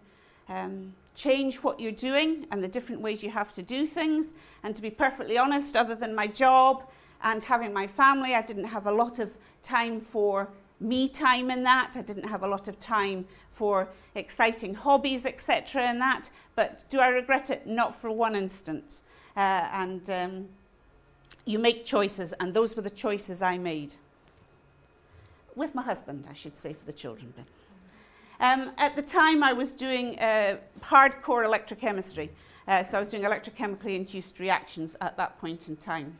um, 0.49 0.93
change 1.15 1.57
what 1.57 1.79
you're 1.79 1.91
doing 1.91 2.45
and 2.51 2.61
the 2.61 2.67
different 2.67 3.01
ways 3.01 3.23
you 3.23 3.29
have 3.29 3.53
to 3.53 3.63
do 3.63 3.85
things. 3.85 4.33
And 4.63 4.75
to 4.75 4.81
be 4.81 4.89
perfectly 4.89 5.37
honest, 5.37 5.77
other 5.77 5.95
than 5.95 6.13
my 6.13 6.27
job 6.27 6.83
and 7.23 7.43
having 7.43 7.73
my 7.73 7.87
family, 7.87 8.35
I 8.35 8.41
didn't 8.41 8.65
have 8.65 8.85
a 8.85 8.91
lot 8.91 9.19
of 9.19 9.37
time 9.61 10.01
for 10.01 10.49
me 10.79 11.07
time 11.07 11.51
in 11.51 11.63
that. 11.63 11.93
I 11.95 12.01
didn't 12.01 12.27
have 12.27 12.43
a 12.43 12.47
lot 12.47 12.67
of 12.67 12.79
time 12.79 13.25
for 13.51 13.89
exciting 14.15 14.73
hobbies, 14.73 15.25
etc., 15.25 15.89
in 15.89 15.99
that. 15.99 16.29
But 16.59 16.83
do 16.89 16.99
I 16.99 17.07
regret 17.07 17.49
it? 17.49 17.67
Not 17.67 17.95
for 17.95 18.11
one 18.11 18.35
instant. 18.35 19.01
Uh, 19.37 19.69
and 19.71 20.09
um, 20.09 20.49
you 21.45 21.57
make 21.57 21.85
choices, 21.85 22.33
and 22.33 22.53
those 22.53 22.75
were 22.75 22.81
the 22.81 22.89
choices 22.89 23.41
I 23.41 23.57
made. 23.57 23.95
With 25.55 25.73
my 25.73 25.83
husband, 25.83 26.27
I 26.29 26.33
should 26.33 26.57
say, 26.57 26.73
for 26.73 26.85
the 26.85 26.91
children. 26.91 27.33
Um, 28.41 28.71
at 28.77 28.97
the 28.97 29.01
time, 29.01 29.41
I 29.41 29.53
was 29.53 29.73
doing 29.73 30.19
uh, 30.19 30.57
hardcore 30.81 31.45
electrochemistry. 31.47 32.27
Uh, 32.67 32.83
so 32.83 32.97
I 32.97 32.99
was 32.99 33.09
doing 33.09 33.23
electrochemically 33.23 33.95
induced 33.95 34.37
reactions 34.37 34.97
at 34.99 35.15
that 35.15 35.39
point 35.39 35.69
in 35.69 35.77
time. 35.77 36.17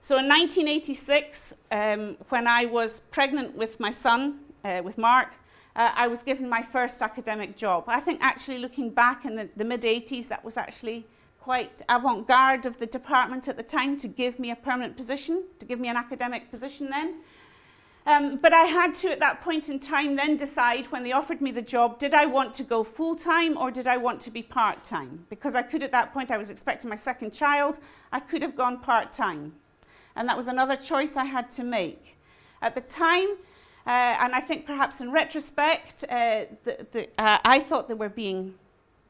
So 0.00 0.18
in 0.18 0.26
1986, 0.26 1.54
um, 1.70 2.16
when 2.30 2.48
I 2.48 2.64
was 2.64 3.02
pregnant 3.12 3.56
with 3.56 3.78
my 3.78 3.92
son, 3.92 4.40
uh, 4.64 4.82
with 4.82 4.98
Mark, 4.98 5.34
uh, 5.78 5.92
I 5.94 6.08
was 6.08 6.24
given 6.24 6.48
my 6.48 6.60
first 6.60 7.00
academic 7.00 7.56
job. 7.56 7.84
I 7.86 8.00
think 8.00 8.20
actually 8.20 8.58
looking 8.58 8.90
back 8.90 9.24
in 9.24 9.36
the, 9.36 9.48
the 9.56 9.64
mid 9.64 9.82
80s, 9.82 10.26
that 10.28 10.44
was 10.44 10.56
actually 10.56 11.06
quite 11.38 11.80
avant 11.88 12.26
garde 12.26 12.66
of 12.66 12.78
the 12.78 12.86
department 12.86 13.46
at 13.46 13.56
the 13.56 13.62
time 13.62 13.96
to 13.98 14.08
give 14.08 14.40
me 14.40 14.50
a 14.50 14.56
permanent 14.56 14.96
position, 14.96 15.44
to 15.60 15.64
give 15.64 15.78
me 15.78 15.88
an 15.88 15.96
academic 15.96 16.50
position 16.50 16.90
then. 16.90 17.20
Um, 18.06 18.38
but 18.38 18.52
I 18.52 18.64
had 18.64 18.94
to, 18.96 19.12
at 19.12 19.20
that 19.20 19.40
point 19.40 19.68
in 19.68 19.78
time, 19.78 20.16
then 20.16 20.36
decide 20.36 20.86
when 20.86 21.04
they 21.04 21.12
offered 21.12 21.40
me 21.40 21.52
the 21.52 21.62
job 21.62 21.98
did 21.98 22.12
I 22.12 22.26
want 22.26 22.54
to 22.54 22.64
go 22.64 22.82
full 22.82 23.14
time 23.14 23.56
or 23.56 23.70
did 23.70 23.86
I 23.86 23.98
want 23.98 24.20
to 24.22 24.30
be 24.32 24.42
part 24.42 24.82
time? 24.82 25.26
Because 25.30 25.54
I 25.54 25.62
could, 25.62 25.82
at 25.84 25.92
that 25.92 26.12
point, 26.12 26.30
I 26.32 26.38
was 26.38 26.50
expecting 26.50 26.90
my 26.90 26.96
second 26.96 27.32
child, 27.32 27.78
I 28.10 28.18
could 28.18 28.42
have 28.42 28.56
gone 28.56 28.80
part 28.80 29.12
time 29.12 29.52
and 30.16 30.28
that 30.28 30.36
was 30.36 30.48
another 30.48 30.74
choice 30.74 31.16
I 31.16 31.26
had 31.26 31.50
to 31.50 31.62
make. 31.62 32.18
At 32.62 32.74
the 32.74 32.80
time, 32.80 33.36
and 33.90 34.34
I 34.34 34.40
think 34.40 34.66
perhaps 34.66 35.00
in 35.00 35.12
retrospect, 35.12 36.04
uh, 36.08 36.44
the, 36.64 36.86
the, 36.92 37.08
uh, 37.18 37.38
I 37.44 37.60
thought 37.60 37.88
they 37.88 37.94
were 37.94 38.08
being 38.10 38.54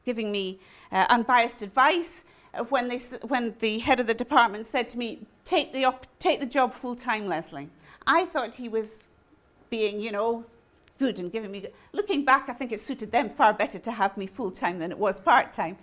giving 0.05 0.31
me 0.31 0.59
uh, 0.91 1.05
unbiased 1.09 1.61
advice. 1.61 2.25
uh, 2.53 2.63
when, 2.65 2.87
they, 2.87 2.97
when 3.27 3.55
the 3.59 3.79
head 3.79 3.99
of 3.99 4.07
the 4.07 4.13
department 4.13 4.65
said 4.65 4.87
to 4.89 4.97
me, 4.97 5.19
take 5.45 5.73
the, 5.73 5.85
op- 5.85 6.07
take 6.19 6.39
the 6.39 6.45
job 6.45 6.73
full 6.73 6.95
time, 6.95 7.27
Lesley. 7.27 7.69
I 8.07 8.25
thought 8.25 8.55
he 8.55 8.69
was 8.69 9.07
being, 9.69 9.99
you 9.99 10.11
know, 10.11 10.45
good 10.97 11.19
and 11.19 11.31
giving 11.31 11.51
me. 11.51 11.67
Looking 11.93 12.25
back, 12.25 12.49
I 12.49 12.53
think 12.53 12.71
it 12.71 12.79
suited 12.79 13.11
them 13.11 13.29
far 13.29 13.53
better 13.53 13.79
to 13.79 13.91
have 13.91 14.17
me 14.17 14.27
full 14.27 14.51
time 14.51 14.79
than 14.79 14.91
it 14.91 14.97
was 14.97 15.19
part 15.19 15.53
time. 15.53 15.77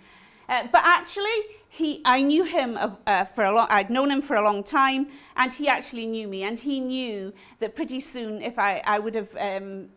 Uh, 0.49 0.67
but 0.71 0.81
actually, 0.83 1.39
he, 1.77 2.01
I 2.05 2.23
knew 2.23 2.43
him 2.43 2.75
uh, 2.75 3.25
for 3.25 3.43
a 3.43 3.53
long. 3.53 3.67
I'd 3.69 3.91
known 3.91 4.09
him 4.09 4.23
for 4.23 4.35
a 4.35 4.43
long 4.43 4.63
time, 4.63 5.09
and 5.35 5.53
he 5.53 5.67
actually 5.67 6.07
knew 6.07 6.27
me, 6.27 6.41
and 6.43 6.57
he 6.59 6.79
knew 6.79 7.31
that 7.59 7.75
pretty 7.75 7.99
soon, 7.99 8.41
if 8.41 8.57
I, 8.57 8.81
I 8.83 8.97
would 8.97 9.13
have. 9.13 9.35
Um, 9.39 9.89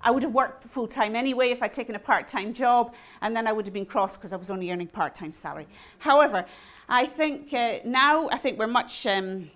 I 0.00 0.12
would 0.12 0.22
have 0.22 0.32
worked 0.32 0.64
full 0.64 0.86
time 0.86 1.16
anyway 1.16 1.48
if 1.48 1.60
I'd 1.60 1.72
taken 1.72 1.96
a 1.96 1.98
part 1.98 2.28
time 2.28 2.52
job, 2.52 2.94
and 3.22 3.34
then 3.34 3.48
I 3.48 3.52
would 3.52 3.66
have 3.66 3.72
been 3.72 3.86
cross 3.86 4.16
because 4.16 4.32
I 4.32 4.36
was 4.36 4.50
only 4.50 4.70
earning 4.70 4.86
part 4.86 5.14
time 5.14 5.32
salary. 5.32 5.66
However, 5.98 6.44
I 6.88 7.06
think 7.06 7.52
uh, 7.52 7.78
now 7.84 8.28
I 8.28 8.36
think 8.36 8.58
we're 8.58 8.68
much 8.68 9.06
um, 9.06 9.50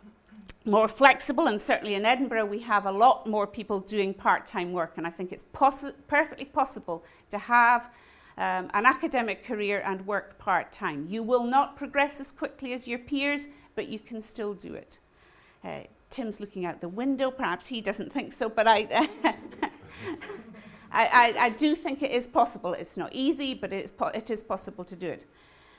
more 0.65 0.89
flexible, 0.89 1.47
and 1.49 1.61
certainly 1.61 1.95
in 1.95 2.05
Edinburgh 2.07 2.47
we 2.47 2.61
have 2.61 2.87
a 2.87 2.91
lot 2.91 3.27
more 3.27 3.47
people 3.47 3.79
doing 3.79 4.15
part 4.15 4.47
time 4.47 4.73
work, 4.73 4.95
and 4.97 5.07
I 5.07 5.11
think 5.11 5.33
it's 5.33 5.45
possi- 5.55 5.95
perfectly 6.09 6.47
possible 6.47 7.05
to 7.29 7.39
have. 7.39 7.91
Um, 8.39 8.71
an 8.73 8.87
academic 8.87 9.45
career 9.45 9.83
and 9.85 10.07
work 10.07 10.39
part 10.39 10.73
time. 10.73 11.07
You 11.09 11.23
will 11.23 11.45
not 11.45 11.77
progress 11.77 12.19
as 12.19 12.33
quickly 12.33 12.73
as 12.73 12.89
your 12.89 12.99
peers, 12.99 13.49
but 13.75 13.89
you 13.89 13.99
can 13.99 14.21
still 14.21 14.55
do 14.55 14.75
it. 14.75 14.99
Uh, 15.63 15.81
Tim's 16.11 16.41
looking 16.41 16.65
out 16.65 16.81
the 16.81 16.89
window. 16.89 17.31
Perhaps 17.31 17.67
he 17.67 17.81
doesn't 17.81 18.13
think 18.13 18.33
so, 18.33 18.49
but 18.49 18.67
I, 18.67 18.87
I, 20.91 21.07
I, 21.07 21.35
I, 21.39 21.51
do 21.51 21.75
think 21.75 22.03
it 22.03 22.11
is 22.11 22.27
possible. 22.27 22.75
It's 22.75 22.97
not 22.97 23.11
easy, 23.13 23.55
but 23.55 23.73
it 23.73 23.85
is, 23.85 23.91
po- 23.91 24.09
it 24.15 24.31
is 24.31 24.43
possible 24.43 24.85
to 24.85 24.97
do 24.97 25.09
it. 25.09 25.27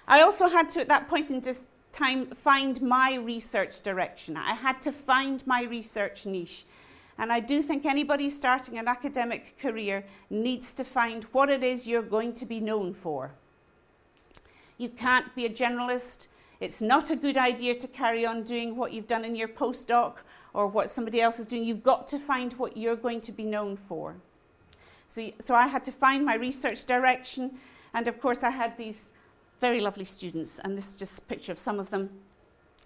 I 0.07 0.21
also 0.21 0.47
had 0.47 0.69
to, 0.71 0.81
at 0.81 0.87
that 0.89 1.07
point 1.07 1.31
in 1.31 1.39
this 1.39 1.67
time, 1.91 2.25
find 2.27 2.81
my 2.81 3.15
research 3.15 3.81
direction. 3.81 4.35
I 4.35 4.53
had 4.53 4.81
to 4.81 4.91
find 4.91 5.45
my 5.45 5.63
research 5.63 6.25
niche. 6.25 6.65
And 7.17 7.31
I 7.31 7.39
do 7.39 7.61
think 7.61 7.85
anybody 7.85 8.29
starting 8.29 8.77
an 8.77 8.87
academic 8.87 9.59
career 9.59 10.05
needs 10.29 10.73
to 10.73 10.83
find 10.83 11.23
what 11.25 11.49
it 11.49 11.63
is 11.63 11.87
you're 11.87 12.01
going 12.01 12.33
to 12.33 12.45
be 12.45 12.59
known 12.59 12.93
for. 12.93 13.31
You 14.77 14.89
can't 14.89 15.33
be 15.35 15.45
a 15.45 15.49
generalist. 15.49 16.27
It's 16.59 16.81
not 16.81 17.11
a 17.11 17.15
good 17.15 17.37
idea 17.37 17.75
to 17.75 17.87
carry 17.87 18.25
on 18.25 18.43
doing 18.43 18.75
what 18.75 18.93
you've 18.93 19.07
done 19.07 19.25
in 19.25 19.35
your 19.35 19.47
postdoc 19.47 20.15
or 20.53 20.67
what 20.67 20.89
somebody 20.89 21.21
else 21.21 21.39
is 21.39 21.45
doing. 21.45 21.63
You've 21.63 21.83
got 21.83 22.07
to 22.09 22.19
find 22.19 22.53
what 22.53 22.77
you're 22.77 22.95
going 22.95 23.21
to 23.21 23.31
be 23.31 23.43
known 23.43 23.75
for. 23.75 24.15
So, 25.07 25.31
so 25.39 25.53
I 25.53 25.67
had 25.67 25.83
to 25.83 25.91
find 25.91 26.25
my 26.25 26.35
research 26.35 26.85
direction, 26.85 27.59
and 27.93 28.07
of 28.07 28.19
course, 28.19 28.43
I 28.43 28.49
had 28.49 28.77
these 28.77 29.09
very 29.59 29.79
lovely 29.79 30.05
students, 30.05 30.59
and 30.59 30.75
this 30.77 30.89
is 30.89 30.95
just 30.95 31.19
a 31.19 31.21
picture 31.21 31.51
of 31.51 31.59
some 31.59 31.79
of 31.79 31.89
them. 31.89 32.09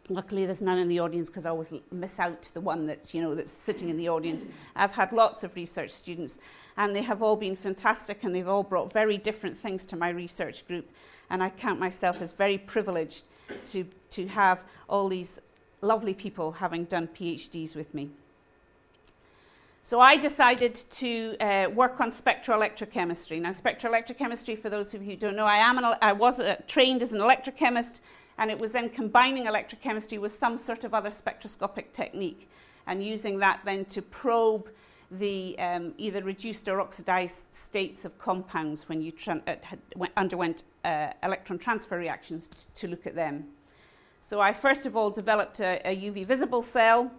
Luckily, 0.10 0.46
there's 0.46 0.62
none 0.62 0.78
in 0.78 0.88
the 0.88 1.00
audience 1.00 1.30
because 1.30 1.46
I 1.46 1.50
always 1.50 1.74
miss 1.92 2.18
out 2.18 2.50
the 2.54 2.62
one 2.62 2.86
that's, 2.86 3.14
you 3.14 3.22
know, 3.22 3.36
that's 3.36 3.52
sitting 3.52 3.90
in 3.90 3.98
the 3.98 4.08
audience. 4.08 4.48
I've 4.76 4.94
had 4.94 5.12
lots 5.12 5.44
of 5.44 5.54
research 5.56 5.90
students, 5.90 6.40
and 6.78 6.96
they 6.96 7.02
have 7.02 7.22
all 7.22 7.36
been 7.36 7.58
fantastic, 7.58 8.24
and 8.24 8.34
they've 8.34 8.48
all 8.48 8.64
brought 8.64 8.94
very 8.94 9.18
different 9.18 9.58
things 9.58 9.86
to 9.88 9.98
my 9.98 10.10
research 10.10 10.66
group. 10.66 10.90
And 11.30 11.44
I 11.44 11.50
count 11.50 11.80
myself 11.80 12.22
as 12.22 12.32
very 12.32 12.58
privileged 12.58 13.26
to, 13.68 13.86
to 14.12 14.28
have 14.28 14.64
all 14.90 15.10
these 15.10 15.40
lovely 15.82 16.14
people 16.14 16.54
having 16.54 16.86
done 16.86 17.08
PhDs 17.08 17.76
with 17.76 17.94
me. 17.94 18.10
So 19.84 20.02
I 20.02 20.18
decided 20.18 20.76
to 20.76 21.38
uh, 21.40 21.70
work 21.70 22.02
on 22.02 22.12
spectroelectrochemistry. 22.12 23.42
Now, 23.42 23.52
spectroelectrochemistry, 23.52 24.58
for 24.58 24.70
those 24.70 24.94
of 24.94 25.02
you 25.02 25.12
who 25.12 25.16
don't 25.18 25.36
know, 25.36 25.46
I, 25.46 25.58
am 25.58 25.78
an, 25.78 25.96
I 26.02 26.14
was 26.14 26.40
uh, 26.40 26.58
trained 26.68 27.02
as 27.02 27.14
an 27.14 27.20
electrochemist, 27.20 28.02
and 28.38 28.52
it 28.52 28.60
was 28.60 28.72
then 28.72 28.90
combining 28.90 29.46
electrochemistry 29.46 30.20
with 30.20 30.32
some 30.32 30.58
sort 30.58 30.84
of 30.84 30.94
other 30.94 31.10
spectroscopic 31.10 31.92
technique, 31.94 32.50
and 32.86 33.04
using 33.04 33.40
that 33.40 33.62
then 33.66 33.86
to 33.86 34.02
probe 34.02 34.70
the 35.10 35.58
um, 35.60 35.94
either 35.98 36.22
reduced 36.24 36.68
or 36.68 36.82
oxidized 36.82 37.54
states 37.54 38.04
of 38.04 38.18
compounds 38.18 38.90
when 38.90 39.02
you 39.02 39.14
uh, 39.28 39.56
had, 39.64 39.80
underwent 40.18 40.64
uh, 40.84 41.12
electron 41.24 41.58
transfer 41.58 41.98
reactions 41.98 42.48
t- 42.48 42.58
to 42.74 42.88
look 42.88 43.08
at 43.08 43.16
them. 43.16 43.46
So 44.20 44.42
I 44.42 44.52
first 44.52 44.86
of 44.86 44.98
all 44.98 45.10
developed 45.10 45.60
a, 45.60 45.82
a 45.86 45.96
UV 45.96 46.26
visible 46.26 46.62
cell, 46.62 47.12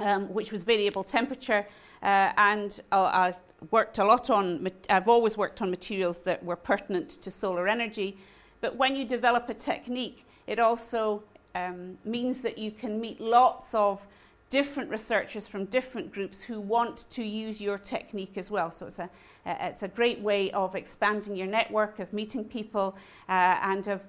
um, 0.00 0.32
which 0.32 0.50
was 0.50 0.64
variable 0.64 1.04
temperature, 1.04 1.66
uh, 2.02 2.32
and 2.36 2.80
uh, 2.90 3.02
I 3.02 3.34
worked 3.70 3.98
a 3.98 4.04
lot 4.04 4.30
on. 4.30 4.66
I've 4.88 5.08
always 5.08 5.36
worked 5.36 5.60
on 5.60 5.70
materials 5.70 6.22
that 6.22 6.42
were 6.42 6.56
pertinent 6.56 7.10
to 7.10 7.30
solar 7.30 7.68
energy, 7.68 8.16
but 8.64 8.76
when 8.76 8.96
you 8.96 9.04
develop 9.04 9.50
a 9.50 9.52
technique, 9.52 10.24
it 10.46 10.58
also 10.58 11.22
um, 11.54 11.98
means 12.02 12.40
that 12.40 12.56
you 12.56 12.70
can 12.70 12.98
meet 12.98 13.20
lots 13.20 13.74
of 13.74 14.06
different 14.48 14.88
researchers 14.88 15.46
from 15.46 15.66
different 15.66 16.10
groups 16.10 16.42
who 16.42 16.62
want 16.62 17.04
to 17.10 17.22
use 17.22 17.60
your 17.60 17.76
technique 17.76 18.38
as 18.38 18.50
well. 18.50 18.70
So 18.70 18.86
it's 18.86 18.98
a, 18.98 19.10
it's 19.44 19.82
a 19.82 19.88
great 19.88 20.18
way 20.20 20.50
of 20.52 20.74
expanding 20.74 21.36
your 21.36 21.46
network, 21.46 21.98
of 21.98 22.14
meeting 22.14 22.42
people, 22.42 22.96
uh, 23.28 23.58
and 23.60 23.86
of 23.86 24.06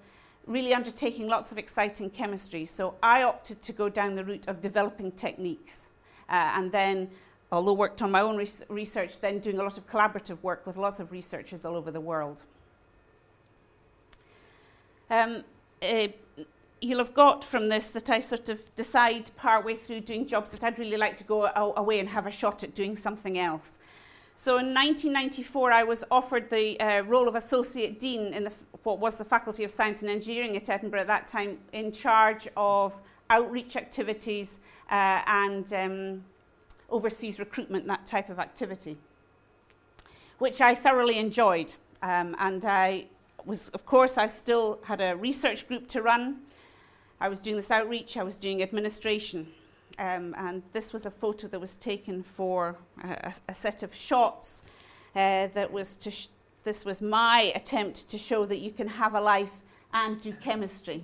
really 0.47 0.73
undertaking 0.73 1.27
lots 1.27 1.51
of 1.51 1.57
exciting 1.57 2.09
chemistry. 2.09 2.63
So 2.63 2.95
I 3.03 3.23
opted 3.23 3.61
to 3.61 3.73
go 3.73 3.89
down 3.89 4.15
the 4.15 4.23
route 4.23 4.47
of 4.47 4.61
developing 4.61 5.11
techniques. 5.11 5.89
Uh, 6.29 6.53
and 6.55 6.71
then, 6.71 7.09
although 7.51 7.73
worked 7.73 8.01
on 8.01 8.09
my 8.09 8.21
own 8.21 8.37
res- 8.37 8.63
research, 8.69 9.19
then 9.19 9.39
doing 9.39 9.59
a 9.59 9.63
lot 9.63 9.77
of 9.77 9.85
collaborative 9.85 10.41
work 10.43 10.65
with 10.65 10.77
lots 10.77 11.01
of 11.01 11.11
researchers 11.11 11.65
all 11.65 11.75
over 11.75 11.91
the 11.91 11.99
world. 11.99 12.45
um, 15.09 15.43
uh, 15.81 16.07
you'll 16.81 16.99
have 16.99 17.13
got 17.13 17.43
from 17.43 17.69
this 17.69 17.89
that 17.89 18.09
I 18.09 18.19
sort 18.19 18.49
of 18.49 18.73
decide 18.75 19.31
partway 19.35 19.75
through 19.75 20.01
doing 20.01 20.27
jobs 20.27 20.51
that 20.51 20.63
I'd 20.63 20.77
really 20.77 20.97
like 20.97 21.15
to 21.17 21.23
go 21.23 21.45
away 21.75 21.99
and 21.99 22.09
have 22.09 22.27
a 22.27 22.31
shot 22.31 22.63
at 22.63 22.75
doing 22.75 22.95
something 22.95 23.37
else. 23.37 23.77
So 24.37 24.57
in 24.57 24.73
1994, 24.73 25.71
I 25.71 25.83
was 25.83 26.03
offered 26.11 26.49
the 26.49 26.79
uh, 26.79 27.03
role 27.03 27.29
of 27.29 27.35
Associate 27.35 27.97
Dean 27.97 28.33
in 28.33 28.43
the, 28.43 28.51
what 28.83 28.99
was 28.99 29.17
the 29.17 29.23
Faculty 29.23 29.63
of 29.63 29.71
Science 29.71 30.01
and 30.01 30.11
Engineering 30.11 30.57
at 30.57 30.69
Edinburgh 30.69 31.01
at 31.01 31.07
that 31.07 31.25
time, 31.25 31.57
in 31.71 31.91
charge 31.91 32.47
of 32.57 32.99
outreach 33.29 33.77
activities 33.77 34.59
uh, 34.91 35.21
and 35.25 35.73
um, 35.73 36.23
overseas 36.89 37.39
recruitment, 37.39 37.87
that 37.87 38.05
type 38.05 38.29
of 38.29 38.37
activity, 38.37 38.97
which 40.39 40.59
I 40.59 40.75
thoroughly 40.75 41.17
enjoyed. 41.17 41.73
Um, 42.01 42.35
and 42.37 42.63
I 42.65 43.07
was, 43.45 43.69
of 43.69 43.85
course, 43.85 44.17
I 44.17 44.27
still 44.27 44.79
had 44.83 45.01
a 45.01 45.15
research 45.15 45.67
group 45.67 45.87
to 45.89 46.01
run. 46.01 46.41
I 47.19 47.29
was 47.29 47.39
doing 47.39 47.55
this 47.55 47.71
outreach, 47.71 48.17
I 48.17 48.23
was 48.23 48.37
doing 48.37 48.61
administration. 48.61 49.47
Um, 49.97 50.35
and 50.37 50.61
this 50.73 50.91
was 50.91 51.05
a 51.05 51.11
photo 51.11 51.47
that 51.47 51.59
was 51.59 51.75
taken 51.75 52.23
for 52.23 52.77
a, 53.03 53.33
a 53.47 53.53
set 53.53 53.83
of 53.83 53.95
shots 53.95 54.63
uh, 55.15 55.47
that 55.53 55.71
was 55.71 55.95
to 55.97 56.11
sh- 56.11 56.27
this 56.63 56.83
was 56.83 57.01
my 57.01 57.53
attempt 57.55 58.09
to 58.09 58.17
show 58.17 58.45
that 58.45 58.57
you 58.57 58.71
can 58.71 58.87
have 58.87 59.13
a 59.13 59.21
life 59.21 59.57
and 59.93 60.19
do 60.19 60.33
chemistry. 60.33 61.03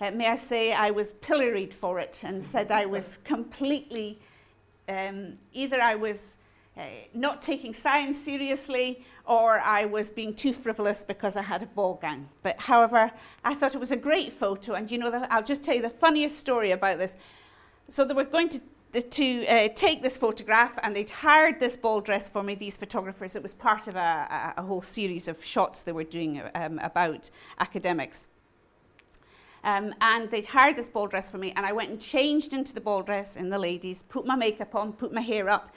Uh, 0.00 0.10
may 0.12 0.28
I 0.28 0.36
say 0.36 0.72
I 0.72 0.90
was 0.90 1.14
pilloried 1.14 1.74
for 1.74 1.98
it 1.98 2.22
and 2.24 2.44
said 2.44 2.70
I 2.70 2.86
was 2.86 3.18
completely, 3.24 4.20
um, 4.88 5.36
either 5.52 5.80
I 5.80 5.94
was 5.94 6.36
uh, 6.76 6.82
not 7.14 7.42
taking 7.42 7.74
science 7.74 8.18
seriously 8.18 9.04
or 9.30 9.60
I 9.60 9.84
was 9.84 10.10
being 10.10 10.34
too 10.34 10.52
frivolous 10.52 11.04
because 11.04 11.36
I 11.36 11.42
had 11.42 11.62
a 11.62 11.66
ball 11.66 11.94
gown. 12.02 12.28
But 12.42 12.60
however, 12.60 13.12
I 13.44 13.54
thought 13.54 13.74
it 13.74 13.80
was 13.80 13.92
a 13.92 13.96
great 13.96 14.32
photo, 14.32 14.74
and 14.74 14.90
you 14.90 14.98
know, 14.98 15.10
the, 15.10 15.32
I'll 15.32 15.44
just 15.44 15.62
tell 15.62 15.76
you 15.76 15.82
the 15.82 15.90
funniest 15.90 16.38
story 16.38 16.72
about 16.72 16.98
this. 16.98 17.16
So 17.88 18.04
they 18.04 18.14
were 18.14 18.24
going 18.24 18.48
to 18.50 18.60
to 18.92 19.46
uh, 19.46 19.68
take 19.76 20.02
this 20.02 20.16
photograph, 20.16 20.76
and 20.82 20.96
they'd 20.96 21.10
hired 21.10 21.60
this 21.60 21.76
ball 21.76 22.00
dress 22.00 22.28
for 22.28 22.42
me. 22.42 22.56
These 22.56 22.76
photographers. 22.76 23.36
It 23.36 23.42
was 23.42 23.54
part 23.54 23.86
of 23.86 23.94
a, 23.94 24.54
a, 24.56 24.62
whole 24.62 24.82
series 24.82 25.28
of 25.28 25.44
shots 25.44 25.84
they 25.84 25.92
were 25.92 26.02
doing 26.02 26.42
um, 26.56 26.80
about 26.80 27.30
academics. 27.60 28.26
Um, 29.62 29.94
and 30.00 30.28
they'd 30.30 30.46
hired 30.46 30.76
this 30.76 30.88
ball 30.88 31.06
dress 31.06 31.30
for 31.30 31.38
me, 31.38 31.52
and 31.54 31.64
I 31.64 31.72
went 31.72 31.90
and 31.90 32.00
changed 32.00 32.52
into 32.52 32.74
the 32.74 32.80
ball 32.80 33.02
dress 33.02 33.36
in 33.36 33.50
the 33.50 33.58
ladies, 33.58 34.02
put 34.08 34.26
my 34.26 34.34
makeup 34.34 34.74
on, 34.74 34.92
put 34.92 35.12
my 35.12 35.20
hair 35.20 35.48
up, 35.48 35.72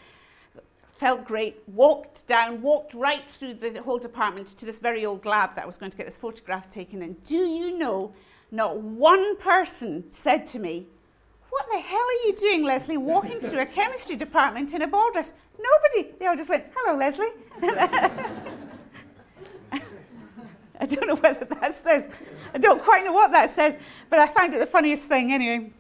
felt 1.04 1.26
great, 1.26 1.62
walked 1.68 2.26
down, 2.28 2.62
walked 2.62 2.94
right 2.94 3.26
through 3.26 3.54
the 3.54 3.82
whole 3.82 3.98
department 3.98 4.48
to 4.48 4.66
this 4.66 4.80
very 4.80 5.06
old 5.06 5.26
lab 5.26 5.54
that 5.54 5.66
I 5.66 5.68
was 5.68 5.76
going 5.78 5.92
to 5.92 5.98
get 5.98 6.06
this 6.06 6.16
photograph 6.16 6.70
taken 6.70 7.02
in. 7.02 7.18
Do 7.26 7.40
you 7.40 7.78
know, 7.78 8.14
not 8.52 8.80
one 8.80 9.36
person 9.36 10.10
said 10.14 10.46
to 10.46 10.60
me, 10.60 10.88
what 11.50 11.66
the 11.70 11.80
hell 11.80 12.00
are 12.00 12.26
you 12.26 12.34
doing, 12.40 12.64
Lesley, 12.64 12.96
walking 12.96 13.42
through 13.42 13.60
a 13.60 13.66
chemistry 13.66 14.16
department 14.16 14.74
in 14.74 14.82
a 14.82 14.88
ball 14.88 15.12
dress? 15.12 15.34
Nobody. 15.60 16.16
They 16.20 16.26
all 16.26 16.38
just 16.38 16.50
went, 16.50 16.68
hello, 16.74 16.98
Lesley. 16.98 17.28
I 20.80 20.86
don't 20.86 21.08
know 21.08 21.18
whether 21.18 21.44
that 21.44 21.76
says, 21.76 22.10
I 22.54 22.60
don't 22.60 22.82
quite 22.82 23.04
know 23.04 23.12
what 23.12 23.34
that 23.34 23.50
says, 23.50 23.78
but 24.10 24.20
I 24.20 24.28
found 24.28 24.54
it 24.54 24.60
the 24.60 24.66
funniest 24.66 25.10
thing 25.10 25.34
anyway. 25.34 25.74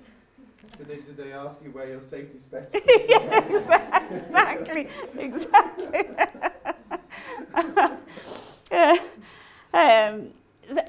Did 0.77 0.87
they, 0.87 0.95
did 0.95 1.17
they 1.17 1.31
ask 1.33 1.57
you 1.63 1.71
where 1.71 1.87
your 1.87 2.01
safety 2.01 2.39
spectacles 2.39 2.83
yeah, 3.09 4.13
exactly, 4.13 4.87
exactly. 5.17 6.05
uh, 7.53 7.89
um, 9.73 10.29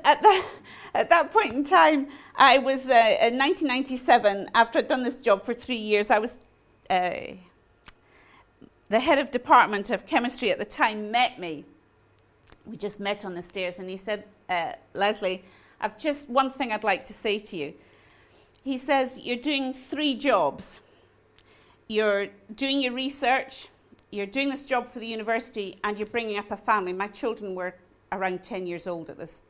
at 0.05 0.23
that, 0.23 0.47
at 0.95 1.09
that 1.11 1.33
point 1.33 1.53
in 1.53 1.65
time, 1.65 2.09
I 2.37 2.59
was 2.59 2.87
uh, 2.87 3.17
in 3.21 3.39
1997, 3.39 4.49
after 4.55 4.79
I'd 4.79 4.89
done 4.89 5.03
this 5.03 5.19
job 5.19 5.45
for 5.45 5.55
three 5.55 5.77
years, 5.77 6.11
I 6.11 6.19
was. 6.19 6.39
Uh, 6.89 7.35
the 8.91 9.01
head 9.01 9.19
of 9.19 9.31
department 9.31 9.91
of 9.91 10.07
chemistry 10.07 10.51
at 10.51 10.59
the 10.59 10.65
time 10.65 11.11
met 11.11 11.39
me. 11.39 11.65
We 12.67 12.77
just 12.77 13.01
met 13.01 13.25
on 13.25 13.35
the 13.35 13.43
stairs, 13.43 13.79
and 13.79 13.89
he 13.89 13.97
said, 13.97 14.25
uh, 14.49 14.73
Lesley, 14.93 15.45
I've 15.81 15.99
just 15.99 16.29
one 16.29 16.51
thing 16.51 16.71
I'd 16.71 16.85
like 16.85 17.05
to 17.07 17.13
say 17.13 17.39
to 17.39 17.57
you. 17.57 17.75
He 18.65 18.79
says, 18.79 19.21
You're 19.23 19.37
doing 19.37 19.75
three 19.75 20.15
jobs. 20.15 20.81
You're 21.87 22.29
doing 22.55 22.81
your 22.81 22.95
research, 22.95 23.69
you're 24.11 24.27
doing 24.27 24.49
this 24.49 24.65
job 24.65 24.89
for 24.89 25.01
the 25.01 25.07
university, 25.07 25.79
and 25.85 25.99
you're 25.99 26.09
bringing 26.09 26.39
up 26.39 26.51
a 26.51 26.57
family. 26.57 26.95
My 26.95 27.09
children 27.09 27.55
were 27.55 27.75
around 28.11 28.43
10 28.43 28.67
years 28.67 28.87
old 28.87 29.11
at 29.11 29.19
this 29.19 29.43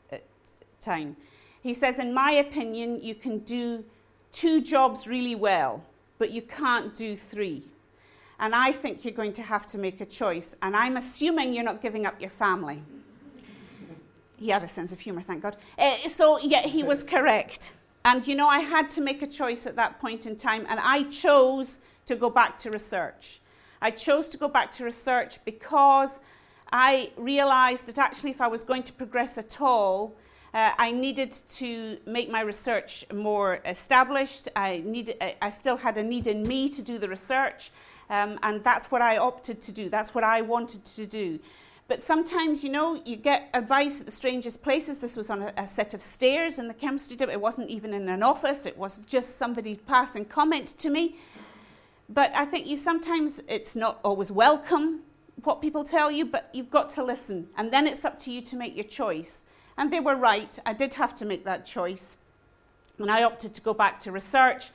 time. 0.80 1.16
He 1.62 1.74
says, 1.74 2.00
In 2.00 2.12
my 2.12 2.32
opinion, 2.32 3.02
you 3.02 3.14
can 3.14 3.38
do 3.38 3.84
two 4.32 4.60
jobs 4.60 5.06
really 5.06 5.36
well, 5.36 5.84
but 6.18 6.30
you 6.30 6.42
can't 6.42 6.92
do 6.92 7.16
three. 7.16 7.62
And 8.40 8.52
I 8.52 8.72
think 8.72 9.04
you're 9.04 9.14
going 9.14 9.32
to 9.34 9.42
have 9.42 9.64
to 9.66 9.78
make 9.78 10.00
a 10.00 10.06
choice. 10.06 10.56
And 10.60 10.74
I'm 10.74 10.96
assuming 10.96 11.54
you're 11.54 11.62
not 11.62 11.80
giving 11.80 12.04
up 12.04 12.20
your 12.20 12.30
family. 12.30 12.82
He 14.36 14.48
had 14.48 14.64
a 14.64 14.68
sense 14.68 14.92
of 14.92 14.98
humor, 14.98 15.22
thank 15.22 15.42
God. 15.42 15.56
Uh, 15.78 16.08
so, 16.08 16.40
yeah, 16.40 16.66
he 16.66 16.82
was 16.82 17.04
correct. 17.04 17.72
And, 18.04 18.26
you 18.26 18.34
know, 18.34 18.48
I 18.48 18.58
had 18.58 18.90
to 18.90 19.00
make 19.00 19.22
a 19.22 19.26
choice 19.26 19.66
at 19.66 19.76
that 19.76 19.98
point 19.98 20.26
in 20.26 20.36
time, 20.36 20.66
and 20.68 20.78
I 20.78 21.04
chose 21.04 21.78
to 22.06 22.14
go 22.14 22.28
back 22.28 22.58
to 22.58 22.70
research. 22.70 23.40
I 23.80 23.90
chose 23.90 24.28
to 24.30 24.38
go 24.38 24.48
back 24.48 24.72
to 24.72 24.84
research 24.84 25.42
because 25.44 26.20
I 26.70 27.12
realized 27.16 27.86
that 27.86 27.98
actually, 27.98 28.30
if 28.30 28.40
I 28.40 28.48
was 28.48 28.62
going 28.62 28.82
to 28.84 28.92
progress 28.92 29.38
at 29.38 29.60
all, 29.60 30.16
uh, 30.52 30.72
I 30.78 30.92
needed 30.92 31.32
to 31.32 31.98
make 32.06 32.30
my 32.30 32.42
research 32.42 33.04
more 33.12 33.60
established. 33.64 34.48
I, 34.54 34.82
needed, 34.84 35.16
I 35.40 35.50
still 35.50 35.76
had 35.76 35.96
a 35.98 36.02
need 36.02 36.26
in 36.26 36.42
me 36.42 36.68
to 36.68 36.82
do 36.82 36.98
the 36.98 37.08
research, 37.08 37.72
um, 38.10 38.38
and 38.42 38.62
that's 38.62 38.90
what 38.90 39.00
I 39.00 39.16
opted 39.16 39.60
to 39.62 39.72
do. 39.72 39.88
That's 39.88 40.14
what 40.14 40.24
I 40.24 40.42
wanted 40.42 40.84
to 40.84 41.06
do. 41.06 41.40
But 41.86 42.02
sometimes, 42.02 42.64
you 42.64 42.70
know, 42.70 43.02
you 43.04 43.16
get 43.16 43.50
advice 43.52 44.00
at 44.00 44.06
the 44.06 44.12
strangest 44.12 44.62
places. 44.62 44.98
This 44.98 45.16
was 45.16 45.28
on 45.28 45.42
a, 45.42 45.52
a 45.56 45.66
set 45.66 45.92
of 45.92 46.00
stairs 46.00 46.58
in 46.58 46.66
the 46.66 46.74
chemistry 46.74 47.16
department. 47.16 47.38
It 47.38 47.42
wasn't 47.42 47.70
even 47.70 47.92
in 47.92 48.08
an 48.08 48.22
office. 48.22 48.64
It 48.64 48.78
was 48.78 49.02
just 49.02 49.36
somebody 49.36 49.76
passing 49.76 50.24
comment 50.24 50.68
to 50.78 50.88
me. 50.88 51.16
But 52.08 52.34
I 52.34 52.46
think 52.46 52.66
you 52.66 52.76
sometimes, 52.76 53.40
it's 53.48 53.76
not 53.76 54.00
always 54.02 54.32
welcome 54.32 55.00
what 55.42 55.60
people 55.60 55.84
tell 55.84 56.10
you, 56.10 56.24
but 56.24 56.48
you've 56.54 56.70
got 56.70 56.88
to 56.90 57.04
listen. 57.04 57.48
And 57.56 57.70
then 57.70 57.86
it's 57.86 58.04
up 58.04 58.18
to 58.20 58.30
you 58.30 58.40
to 58.42 58.56
make 58.56 58.74
your 58.74 58.84
choice. 58.84 59.44
And 59.76 59.92
they 59.92 60.00
were 60.00 60.16
right. 60.16 60.58
I 60.64 60.72
did 60.72 60.94
have 60.94 61.14
to 61.16 61.26
make 61.26 61.44
that 61.44 61.66
choice. 61.66 62.16
And 62.98 63.10
I 63.10 63.24
opted 63.24 63.52
to 63.54 63.60
go 63.60 63.74
back 63.74 63.98
to 64.00 64.12
research. 64.12 64.70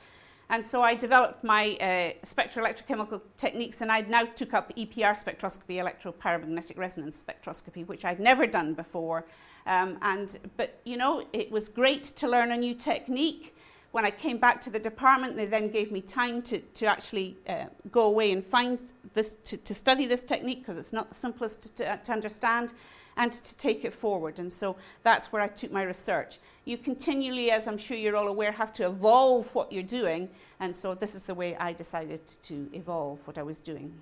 And 0.50 0.64
so 0.64 0.82
I 0.82 0.96
developed 0.96 1.44
my 1.44 1.76
uh, 1.80 2.26
spectroelectrochemical 2.26 3.20
techniques, 3.36 3.82
and 3.82 3.90
I 3.90 4.00
now 4.00 4.24
took 4.24 4.52
up 4.52 4.74
EPR 4.76 5.14
spectroscopy, 5.16 5.78
electron 5.78 6.12
paramagnetic 6.14 6.76
resonance 6.76 7.22
spectroscopy, 7.22 7.86
which 7.86 8.04
I'd 8.04 8.18
never 8.18 8.48
done 8.48 8.74
before. 8.74 9.26
Um, 9.66 9.98
and, 10.02 10.36
but, 10.56 10.80
you 10.84 10.96
know, 10.96 11.24
it 11.32 11.52
was 11.52 11.68
great 11.68 12.02
to 12.02 12.28
learn 12.28 12.50
a 12.50 12.56
new 12.56 12.74
technique. 12.74 13.54
When 13.92 14.04
I 14.04 14.10
came 14.10 14.38
back 14.38 14.60
to 14.62 14.70
the 14.70 14.80
department, 14.80 15.36
they 15.36 15.46
then 15.46 15.70
gave 15.70 15.92
me 15.92 16.00
time 16.00 16.42
to, 16.42 16.58
to 16.58 16.86
actually 16.86 17.36
uh, 17.48 17.66
go 17.92 18.06
away 18.06 18.32
and 18.32 18.44
find 18.44 18.80
this, 19.14 19.36
to, 19.44 19.56
to 19.56 19.72
study 19.72 20.06
this 20.06 20.24
technique, 20.24 20.62
because 20.62 20.78
it's 20.78 20.92
not 20.92 21.10
the 21.10 21.14
simplest 21.14 21.62
to, 21.62 21.72
to, 21.74 22.00
to 22.02 22.12
understand, 22.12 22.74
and 23.16 23.32
to 23.32 23.56
take 23.56 23.84
it 23.84 23.94
forward. 23.94 24.38
And 24.38 24.52
so 24.52 24.76
that's 25.02 25.32
where 25.32 25.42
I 25.42 25.48
took 25.48 25.72
my 25.72 25.82
research 25.82 26.38
you 26.64 26.76
continually, 26.78 27.50
as 27.50 27.66
I'm 27.66 27.78
sure 27.78 27.96
you're 27.96 28.16
all 28.16 28.28
aware, 28.28 28.52
have 28.52 28.72
to 28.74 28.86
evolve 28.86 29.52
what 29.54 29.72
you're 29.72 29.82
doing. 29.82 30.28
And 30.60 30.74
so 30.74 30.94
this 30.94 31.14
is 31.14 31.24
the 31.24 31.34
way 31.34 31.56
I 31.56 31.72
decided 31.72 32.20
to 32.44 32.68
evolve 32.72 33.18
what 33.26 33.38
I 33.38 33.42
was 33.42 33.60
doing. 33.60 33.92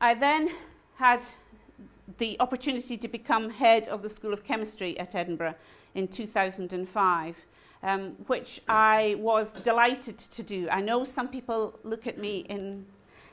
I 0.00 0.14
then 0.14 0.50
had 0.96 1.24
the 2.18 2.36
opportunity 2.38 2.96
to 2.96 3.08
become 3.08 3.50
head 3.50 3.88
of 3.88 4.02
the 4.02 4.08
School 4.08 4.32
of 4.32 4.44
Chemistry 4.44 4.98
at 4.98 5.14
Edinburgh 5.14 5.54
in 5.94 6.06
2005, 6.06 7.36
um, 7.82 8.10
which 8.26 8.60
I 8.68 9.16
was 9.18 9.54
delighted 9.54 10.18
to 10.18 10.42
do. 10.42 10.68
I 10.70 10.80
know 10.80 11.04
some 11.04 11.28
people 11.28 11.78
look 11.82 12.06
at 12.06 12.18
me 12.18 12.40
in 12.48 12.86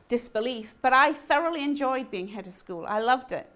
disbelief, 0.07 0.75
but 0.81 0.93
I 0.93 1.13
thoroughly 1.13 1.63
enjoyed 1.63 2.09
being 2.09 2.29
head 2.29 2.47
of 2.47 2.53
school. 2.53 2.85
I 2.87 2.99
loved 2.99 3.31
it. 3.31 3.49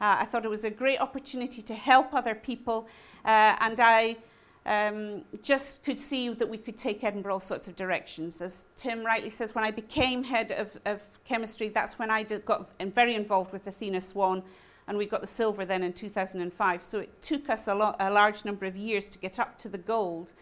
Uh, 0.00 0.16
I 0.20 0.24
thought 0.24 0.44
it 0.44 0.50
was 0.50 0.64
a 0.64 0.70
great 0.70 1.00
opportunity 1.00 1.60
to 1.62 1.74
help 1.74 2.14
other 2.14 2.34
people, 2.34 2.86
uh, 3.24 3.56
and 3.60 3.80
I 3.80 4.16
um, 4.64 5.24
just 5.42 5.82
could 5.82 5.98
see 5.98 6.28
that 6.28 6.48
we 6.48 6.58
could 6.58 6.76
take 6.76 7.02
Edinburgh 7.02 7.34
all 7.34 7.40
sorts 7.40 7.68
of 7.68 7.74
directions. 7.74 8.40
As 8.40 8.68
Tim 8.76 9.04
rightly 9.04 9.30
says, 9.30 9.54
when 9.54 9.64
I 9.64 9.70
became 9.70 10.24
head 10.24 10.52
of, 10.52 10.78
of 10.84 11.02
chemistry, 11.24 11.68
that's 11.68 11.98
when 11.98 12.10
I 12.10 12.22
did, 12.22 12.44
got 12.44 12.70
very 12.78 13.14
involved 13.14 13.52
with 13.52 13.66
Athena 13.66 14.00
Swan, 14.00 14.42
and 14.86 14.96
we 14.96 15.06
got 15.06 15.20
the 15.20 15.26
silver 15.26 15.64
then 15.64 15.82
in 15.82 15.92
2005. 15.92 16.82
So 16.82 17.00
it 17.00 17.22
took 17.22 17.48
us 17.48 17.66
a, 17.66 17.74
lo- 17.74 17.96
a 17.98 18.10
large 18.10 18.44
number 18.44 18.66
of 18.66 18.76
years 18.76 19.08
to 19.10 19.18
get 19.18 19.38
up 19.38 19.58
to 19.58 19.68
the 19.68 19.78
gold. 19.78 20.32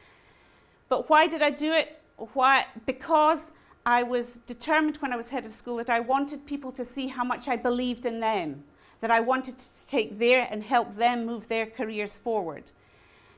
But 0.89 1.09
why 1.09 1.27
did 1.27 1.43
I 1.43 1.51
do 1.51 1.73
it? 1.73 2.01
Why? 2.17 2.67
Because 2.85 3.53
I 3.87 4.03
was 4.03 4.41
determined 4.41 4.97
when 4.97 5.13
I 5.13 5.17
was 5.17 5.29
head 5.29 5.47
of 5.47 5.53
school 5.53 5.77
that 5.77 5.89
I 5.89 6.01
wanted 6.01 6.45
people 6.45 6.73
to 6.73 6.85
see 6.85 7.07
how 7.07 7.23
much 7.23 7.47
I 7.47 7.55
believed 7.55 8.05
in 8.05 8.19
them 8.19 8.65
that 9.01 9.13
I 9.13 9.21
wanted 9.21 9.59
to 9.59 9.87
take 9.87 10.19
there 10.19 10.49
and 10.51 10.65
help 10.65 10.97
them 10.97 11.25
move 11.25 11.47
their 11.47 11.67
careers 11.67 12.17
forward. 12.17 12.73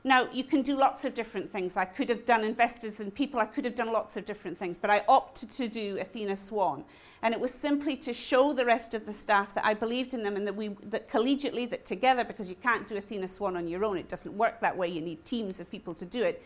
Now, 0.03 0.27
you 0.31 0.43
can 0.43 0.61
do 0.61 0.75
lots 0.77 1.05
of 1.05 1.13
different 1.13 1.51
things. 1.51 1.77
I 1.77 1.85
could 1.85 2.09
have 2.09 2.25
done 2.25 2.43
Investors 2.43 2.99
in 2.99 3.11
People, 3.11 3.39
I 3.39 3.45
could 3.45 3.65
have 3.65 3.75
done 3.75 3.91
lots 3.91 4.17
of 4.17 4.25
different 4.25 4.57
things, 4.57 4.77
but 4.77 4.89
I 4.89 5.03
opted 5.07 5.51
to 5.51 5.67
do 5.67 5.99
Athena 5.99 6.37
Swan. 6.37 6.85
And 7.21 7.33
it 7.33 7.39
was 7.39 7.53
simply 7.53 7.97
to 7.97 8.13
show 8.13 8.53
the 8.53 8.65
rest 8.65 8.93
of 8.93 9.05
the 9.05 9.13
staff 9.13 9.53
that 9.53 9.65
I 9.65 9.73
believed 9.73 10.13
in 10.13 10.23
them 10.23 10.35
and 10.37 10.47
that 10.47 10.55
we, 10.55 10.69
that 10.83 11.09
collegiately, 11.09 11.69
that 11.69 11.85
together, 11.85 12.23
because 12.23 12.49
you 12.49 12.55
can't 12.55 12.87
do 12.87 12.95
Athena 12.95 13.27
Swan 13.27 13.57
on 13.57 13.67
your 13.67 13.83
own, 13.83 13.97
it 13.97 14.07
doesn't 14.07 14.35
work 14.35 14.61
that 14.61 14.75
way, 14.75 14.87
you 14.87 15.01
need 15.01 15.23
teams 15.25 15.59
of 15.59 15.69
people 15.69 15.93
to 15.93 16.05
do 16.05 16.23
it, 16.23 16.41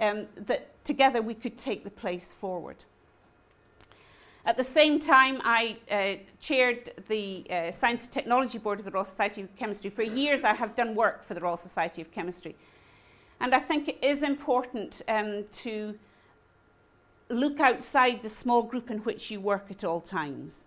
um, 0.00 0.28
that 0.36 0.82
together 0.84 1.20
we 1.20 1.34
could 1.34 1.58
take 1.58 1.82
the 1.82 1.90
place 1.90 2.32
forward. 2.32 2.84
At 4.44 4.56
the 4.56 4.64
same 4.64 4.98
time, 4.98 5.40
I 5.44 5.76
uh, 5.88 6.14
chaired 6.40 6.90
the 7.06 7.46
uh, 7.48 7.70
Science 7.70 8.02
and 8.02 8.12
Technology 8.12 8.58
Board 8.58 8.80
of 8.80 8.84
the 8.84 8.90
Royal 8.90 9.04
Society 9.04 9.42
of 9.42 9.54
Chemistry. 9.54 9.88
For 9.88 10.02
years, 10.02 10.42
I 10.42 10.52
have 10.54 10.74
done 10.74 10.96
work 10.96 11.24
for 11.24 11.34
the 11.34 11.40
Royal 11.40 11.56
Society 11.56 12.02
of 12.02 12.10
Chemistry. 12.10 12.56
And 13.40 13.54
I 13.54 13.60
think 13.60 13.88
it 13.88 13.98
is 14.02 14.24
important 14.24 15.00
um, 15.06 15.44
to 15.52 15.96
look 17.28 17.60
outside 17.60 18.22
the 18.22 18.28
small 18.28 18.62
group 18.62 18.90
in 18.90 18.98
which 18.98 19.30
you 19.30 19.40
work 19.40 19.66
at 19.70 19.84
all 19.84 20.00
times. 20.00 20.64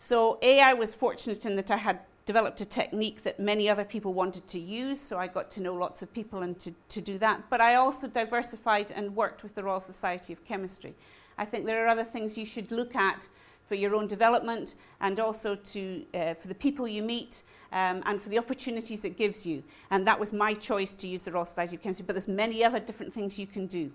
So, 0.00 0.38
A, 0.42 0.60
I 0.60 0.74
was 0.74 0.92
fortunate 0.92 1.46
in 1.46 1.54
that 1.54 1.70
I 1.70 1.76
had 1.76 2.00
developed 2.26 2.60
a 2.60 2.64
technique 2.64 3.22
that 3.22 3.38
many 3.38 3.68
other 3.68 3.84
people 3.84 4.12
wanted 4.12 4.48
to 4.48 4.58
use, 4.58 4.98
so 4.98 5.18
I 5.18 5.28
got 5.28 5.50
to 5.52 5.60
know 5.60 5.74
lots 5.74 6.02
of 6.02 6.12
people 6.12 6.42
and 6.42 6.58
to, 6.60 6.74
to 6.88 7.00
do 7.00 7.16
that. 7.18 7.48
But 7.48 7.60
I 7.60 7.76
also 7.76 8.08
diversified 8.08 8.90
and 8.90 9.14
worked 9.14 9.44
with 9.44 9.54
the 9.54 9.62
Royal 9.62 9.80
Society 9.80 10.32
of 10.32 10.44
Chemistry. 10.44 10.94
I 11.38 11.44
think 11.44 11.66
there 11.66 11.84
are 11.84 11.88
other 11.88 12.04
things 12.04 12.38
you 12.38 12.46
should 12.46 12.70
look 12.70 12.94
at 12.94 13.28
for 13.66 13.74
your 13.74 13.94
own 13.94 14.06
development 14.06 14.74
and 15.00 15.18
also 15.18 15.54
to, 15.54 16.04
uh, 16.14 16.34
for 16.34 16.48
the 16.48 16.54
people 16.54 16.86
you 16.86 17.02
meet 17.02 17.42
um, 17.72 18.02
and 18.06 18.20
for 18.20 18.28
the 18.28 18.38
opportunities 18.38 19.04
it 19.04 19.16
gives 19.16 19.46
you. 19.46 19.62
And 19.90 20.06
that 20.06 20.20
was 20.20 20.32
my 20.32 20.54
choice 20.54 20.94
to 20.94 21.08
use 21.08 21.24
the 21.24 21.32
Royal 21.32 21.44
Society 21.44 21.76
of 21.76 21.82
Chemistry, 21.82 22.04
but 22.06 22.14
there's 22.14 22.28
many 22.28 22.62
other 22.62 22.78
different 22.78 23.12
things 23.12 23.38
you 23.38 23.46
can 23.46 23.66
do. 23.66 23.90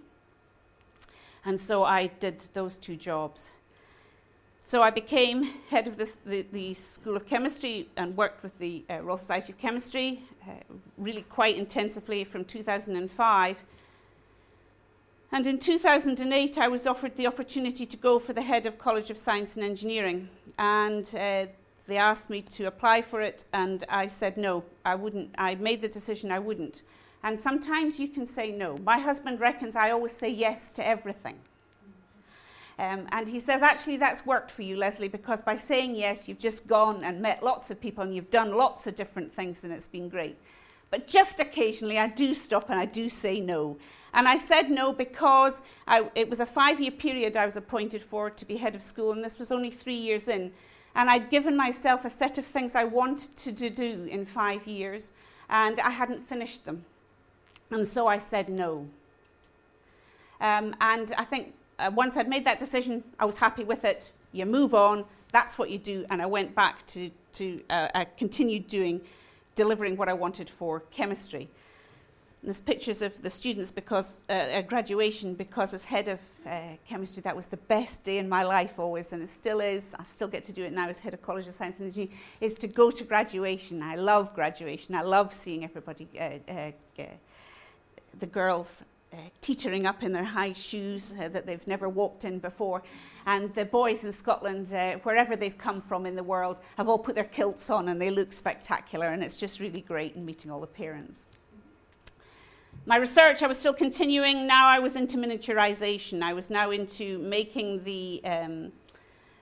And 1.45 1.59
so 1.59 1.83
I 1.83 2.07
did 2.07 2.47
those 2.53 2.77
two 2.77 2.95
jobs. 2.95 3.51
So 4.65 4.83
I 4.83 4.91
became 4.91 5.45
head 5.69 5.87
of 5.87 5.97
the, 5.97 6.45
the 6.51 6.73
School 6.73 7.15
of 7.15 7.25
Chemistry 7.25 7.89
and 7.97 8.15
worked 8.15 8.43
with 8.43 8.59
the 8.59 8.83
uh, 8.89 8.99
Royal 9.01 9.17
Society 9.17 9.53
of 9.53 9.57
Chemistry 9.57 10.23
uh, 10.47 10.51
really 10.97 11.23
quite 11.23 11.57
intensively 11.57 12.23
from 12.23 12.45
2005 12.45 13.57
and 15.31 15.45
in 15.45 15.59
2008, 15.59 16.57
I 16.57 16.67
was 16.67 16.87
offered 16.87 17.15
the 17.15 17.27
opportunity 17.27 17.85
to 17.85 17.97
go 17.97 18.17
for 18.17 18.33
the 18.33 18.41
head 18.41 18.65
of 18.65 18.77
College 18.77 19.11
of 19.11 19.17
Science 19.17 19.55
and 19.55 19.65
Engineering. 19.65 20.27
And 20.57 21.05
uh, 21.15 21.45
they 21.85 21.97
asked 21.97 22.29
me 22.29 22.41
to 22.41 22.65
apply 22.65 23.03
for 23.03 23.21
it, 23.21 23.45
and 23.53 23.83
I 23.89 24.07
said 24.07 24.37
no, 24.37 24.63
I 24.85 24.95
wouldn't. 24.95 25.31
I 25.37 25.55
made 25.55 25.81
the 25.81 25.89
decision 25.89 26.31
I 26.31 26.39
wouldn't. 26.39 26.83
And 27.23 27.39
sometimes 27.39 27.99
you 27.99 28.07
can 28.07 28.25
say 28.25 28.51
no. 28.51 28.77
My 28.83 28.97
husband 28.97 29.39
reckons 29.39 29.75
I 29.75 29.91
always 29.91 30.13
say 30.13 30.29
yes 30.29 30.69
to 30.71 30.87
everything. 30.87 31.37
Um, 32.79 33.07
and 33.11 33.27
he 33.27 33.39
says, 33.39 33.61
actually, 33.61 33.97
that's 33.97 34.25
worked 34.25 34.49
for 34.49 34.61
you, 34.61 34.77
Lesley, 34.77 35.09
because 35.09 35.41
by 35.41 35.57
saying 35.57 35.95
yes, 35.95 36.29
you've 36.29 36.39
just 36.39 36.65
gone 36.65 37.03
and 37.03 37.21
met 37.21 37.43
lots 37.43 37.69
of 37.69 37.81
people 37.81 38.03
and 38.03 38.15
you've 38.15 38.31
done 38.31 38.55
lots 38.55 38.87
of 38.87 38.95
different 38.95 39.33
things, 39.33 39.63
and 39.63 39.73
it's 39.73 39.87
been 39.87 40.07
great. 40.07 40.37
But 40.89 41.05
just 41.05 41.39
occasionally, 41.39 41.99
I 41.99 42.07
do 42.07 42.33
stop 42.33 42.69
and 42.69 42.79
I 42.79 42.85
do 42.85 43.09
say 43.09 43.41
no. 43.41 43.77
And 44.13 44.27
I 44.27 44.37
said 44.37 44.71
no 44.71 44.91
because 44.93 45.61
I, 45.87 46.09
it 46.15 46.29
was 46.29 46.39
a 46.39 46.45
five 46.45 46.79
year 46.79 46.91
period 46.91 47.37
I 47.37 47.45
was 47.45 47.57
appointed 47.57 48.01
for 48.01 48.29
to 48.29 48.45
be 48.45 48.57
head 48.57 48.75
of 48.75 48.81
school, 48.81 49.11
and 49.11 49.23
this 49.23 49.37
was 49.37 49.51
only 49.51 49.69
three 49.71 49.95
years 49.95 50.27
in. 50.27 50.51
And 50.95 51.09
I'd 51.09 51.29
given 51.29 51.55
myself 51.55 52.05
a 52.05 52.09
set 52.09 52.37
of 52.37 52.45
things 52.45 52.75
I 52.75 52.83
wanted 52.83 53.35
to 53.37 53.69
do 53.69 54.07
in 54.09 54.25
five 54.25 54.65
years, 54.65 55.11
and 55.49 55.79
I 55.79 55.91
hadn't 55.91 56.27
finished 56.27 56.65
them. 56.65 56.85
And 57.71 57.87
so 57.87 58.07
I 58.07 58.17
said 58.17 58.49
no. 58.49 58.87
Um, 60.41 60.75
and 60.81 61.13
I 61.17 61.25
think 61.25 61.53
uh, 61.77 61.91
once 61.93 62.17
I'd 62.17 62.27
made 62.27 62.45
that 62.45 62.59
decision, 62.59 63.03
I 63.19 63.25
was 63.25 63.37
happy 63.37 63.63
with 63.63 63.85
it. 63.85 64.11
You 64.31 64.45
move 64.45 64.73
on, 64.73 65.05
that's 65.31 65.57
what 65.57 65.69
you 65.69 65.77
do. 65.77 66.05
And 66.09 66.21
I 66.21 66.25
went 66.25 66.55
back 66.55 66.85
to, 66.87 67.11
to 67.33 67.61
uh, 67.69 67.87
I 67.93 68.05
continued 68.05 68.67
doing, 68.67 69.01
delivering 69.55 69.97
what 69.97 70.09
I 70.09 70.13
wanted 70.13 70.49
for 70.49 70.81
chemistry. 70.91 71.49
There's 72.41 72.61
pictures 72.61 73.01
of 73.01 73.21
the 73.21 73.29
students 73.29 73.69
because 73.69 74.23
uh, 74.29 74.33
at 74.33 74.67
graduation 74.67 75.33
because 75.33 75.73
as 75.73 75.83
head 75.83 76.07
of 76.07 76.19
uh, 76.45 76.61
chemistry 76.87 77.21
that 77.23 77.35
was 77.35 77.47
the 77.47 77.57
best 77.57 78.05
day 78.05 78.17
in 78.17 78.29
my 78.29 78.43
life 78.43 78.79
always 78.79 79.11
and 79.11 79.21
it 79.21 79.27
still 79.27 79.59
is 79.59 79.93
I 79.99 80.03
still 80.03 80.29
get 80.29 80.45
to 80.45 80.53
do 80.53 80.63
it 80.63 80.71
now 80.71 80.87
as 80.87 80.99
head 80.99 81.13
of 81.13 81.21
College 81.21 81.49
of 81.49 81.53
Science 81.53 81.81
and 81.81 81.87
Engineering 81.87 82.17
is 82.39 82.55
to 82.55 82.67
go 82.67 82.91
to 82.91 83.03
graduation 83.03 83.83
I 83.83 83.95
love 83.95 84.33
graduation 84.33 84.95
I 84.95 85.01
love 85.01 85.33
seeing 85.33 85.65
everybody 85.65 86.07
uh, 86.17 86.51
uh, 86.51 86.71
the 88.17 88.25
girls 88.25 88.83
uh, 89.11 89.17
teetering 89.41 89.85
up 89.85 90.01
in 90.01 90.13
their 90.13 90.23
high 90.23 90.53
shoes 90.53 91.13
uh, 91.19 91.27
that 91.29 91.45
they've 91.45 91.65
never 91.67 91.89
walked 91.89 92.25
in 92.25 92.37
before. 92.37 92.83
And 93.25 93.53
the 93.55 93.65
boys 93.65 94.03
in 94.03 94.11
Scotland, 94.11 94.67
wherever 95.01 95.35
they've 95.35 95.57
come 95.57 95.81
from 95.81 96.05
in 96.05 96.15
the 96.15 96.23
world, 96.23 96.59
have 96.77 96.87
all 96.87 96.99
put 96.99 97.15
their 97.15 97.23
kilts 97.23 97.71
on 97.71 97.89
and 97.89 97.99
they 97.99 98.11
look 98.11 98.31
spectacular. 98.31 99.07
And 99.07 99.23
it's 99.23 99.35
just 99.35 99.59
really 99.59 99.81
great 99.81 100.15
in 100.15 100.25
meeting 100.25 100.51
all 100.51 100.59
the 100.59 100.67
parents. 100.67 101.25
My 102.89 102.95
research, 102.95 103.43
I 103.43 103.47
was 103.47 103.59
still 103.59 103.75
continuing. 103.75 104.47
Now 104.47 104.67
I 104.67 104.79
was 104.79 104.95
into 104.95 105.15
miniaturization. 105.15 106.23
I 106.23 106.33
was 106.33 106.49
now 106.49 106.71
into 106.71 107.19
making 107.19 107.83
the, 107.83 108.19
um, 108.25 108.71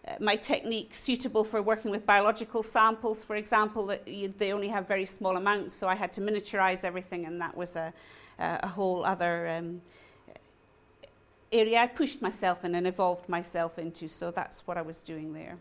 uh, 0.05 0.15
my 0.19 0.35
technique 0.35 0.93
suitable 0.93 1.45
for 1.45 1.61
working 1.61 1.89
with 1.89 2.05
biological 2.05 2.61
samples, 2.61 3.23
for 3.23 3.37
example, 3.37 3.85
that 3.85 4.05
you, 4.05 4.33
they 4.37 4.51
only 4.51 4.67
have 4.67 4.85
very 4.85 5.05
small 5.05 5.37
amounts. 5.37 5.73
So 5.73 5.87
I 5.87 5.95
had 5.95 6.11
to 6.11 6.19
miniaturize 6.19 6.83
everything, 6.83 7.25
and 7.25 7.39
that 7.39 7.55
was 7.55 7.77
a, 7.77 7.93
uh, 8.37 8.57
a 8.63 8.67
whole 8.67 9.05
other 9.05 9.47
um, 9.47 9.81
area 11.49 11.79
I 11.79 11.87
pushed 11.87 12.21
myself 12.21 12.65
in 12.65 12.75
and 12.75 12.85
evolved 12.85 13.29
myself 13.29 13.79
into. 13.79 14.09
So 14.09 14.29
that's 14.29 14.67
what 14.67 14.77
I 14.77 14.81
was 14.81 15.01
doing 15.01 15.31
there. 15.31 15.57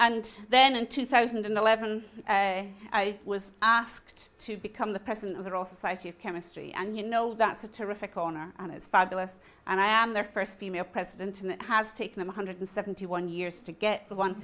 And 0.00 0.30
then 0.48 0.76
in 0.76 0.86
2011, 0.86 2.04
uh, 2.28 2.62
I 2.92 3.16
was 3.24 3.50
asked 3.60 4.38
to 4.38 4.56
become 4.56 4.92
the 4.92 5.00
president 5.00 5.36
of 5.36 5.44
the 5.44 5.50
Royal 5.50 5.64
Society 5.64 6.08
of 6.08 6.16
Chemistry. 6.20 6.72
And 6.76 6.96
you 6.96 7.02
know 7.02 7.34
that's 7.34 7.64
a 7.64 7.68
terrific 7.68 8.16
honour 8.16 8.52
and 8.60 8.72
it's 8.72 8.86
fabulous. 8.86 9.40
And 9.66 9.80
I 9.80 9.86
am 9.86 10.14
their 10.14 10.22
first 10.22 10.56
female 10.56 10.84
president, 10.84 11.42
and 11.42 11.50
it 11.50 11.60
has 11.62 11.92
taken 11.92 12.20
them 12.20 12.28
171 12.28 13.28
years 13.28 13.60
to 13.62 13.72
get 13.72 14.08
one. 14.08 14.40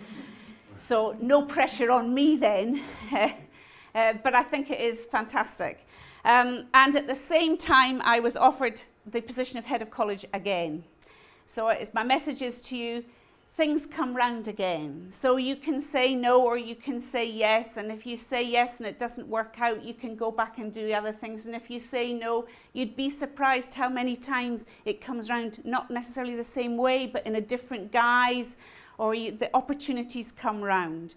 so 0.76 1.16
no 1.20 1.42
pressure 1.42 1.92
on 1.92 2.12
me 2.12 2.34
then. 2.34 2.82
uh, 3.12 4.14
but 4.24 4.34
I 4.34 4.42
think 4.42 4.72
it 4.72 4.80
is 4.80 5.04
fantastic. 5.04 5.86
Um, 6.24 6.66
and 6.74 6.96
at 6.96 7.06
the 7.06 7.14
same 7.14 7.56
time, 7.56 8.02
I 8.02 8.18
was 8.18 8.36
offered 8.36 8.82
the 9.06 9.20
position 9.20 9.60
of 9.60 9.66
head 9.66 9.82
of 9.82 9.90
college 9.92 10.26
again. 10.32 10.82
So 11.46 11.72
my 11.92 12.02
message 12.02 12.42
is 12.42 12.60
to 12.62 12.76
you 12.76 13.04
things 13.56 13.86
come 13.86 14.16
round 14.16 14.48
again. 14.48 15.06
So 15.10 15.36
you 15.36 15.54
can 15.54 15.80
say 15.80 16.14
no 16.14 16.44
or 16.44 16.58
you 16.58 16.74
can 16.74 16.98
say 16.98 17.30
yes. 17.30 17.76
And 17.76 17.92
if 17.92 18.04
you 18.04 18.16
say 18.16 18.42
yes 18.42 18.78
and 18.78 18.86
it 18.86 18.98
doesn't 18.98 19.28
work 19.28 19.56
out, 19.60 19.84
you 19.84 19.94
can 19.94 20.16
go 20.16 20.32
back 20.32 20.58
and 20.58 20.72
do 20.72 20.92
other 20.92 21.12
things. 21.12 21.46
And 21.46 21.54
if 21.54 21.70
you 21.70 21.78
say 21.78 22.12
no, 22.12 22.46
you'd 22.72 22.96
be 22.96 23.08
surprised 23.08 23.74
how 23.74 23.88
many 23.88 24.16
times 24.16 24.66
it 24.84 25.00
comes 25.00 25.30
round, 25.30 25.64
not 25.64 25.88
necessarily 25.88 26.34
the 26.34 26.42
same 26.42 26.76
way, 26.76 27.06
but 27.06 27.24
in 27.26 27.36
a 27.36 27.40
different 27.40 27.92
guise, 27.92 28.56
or 28.98 29.14
you, 29.14 29.30
the 29.30 29.54
opportunities 29.56 30.32
come 30.32 30.60
round. 30.60 31.14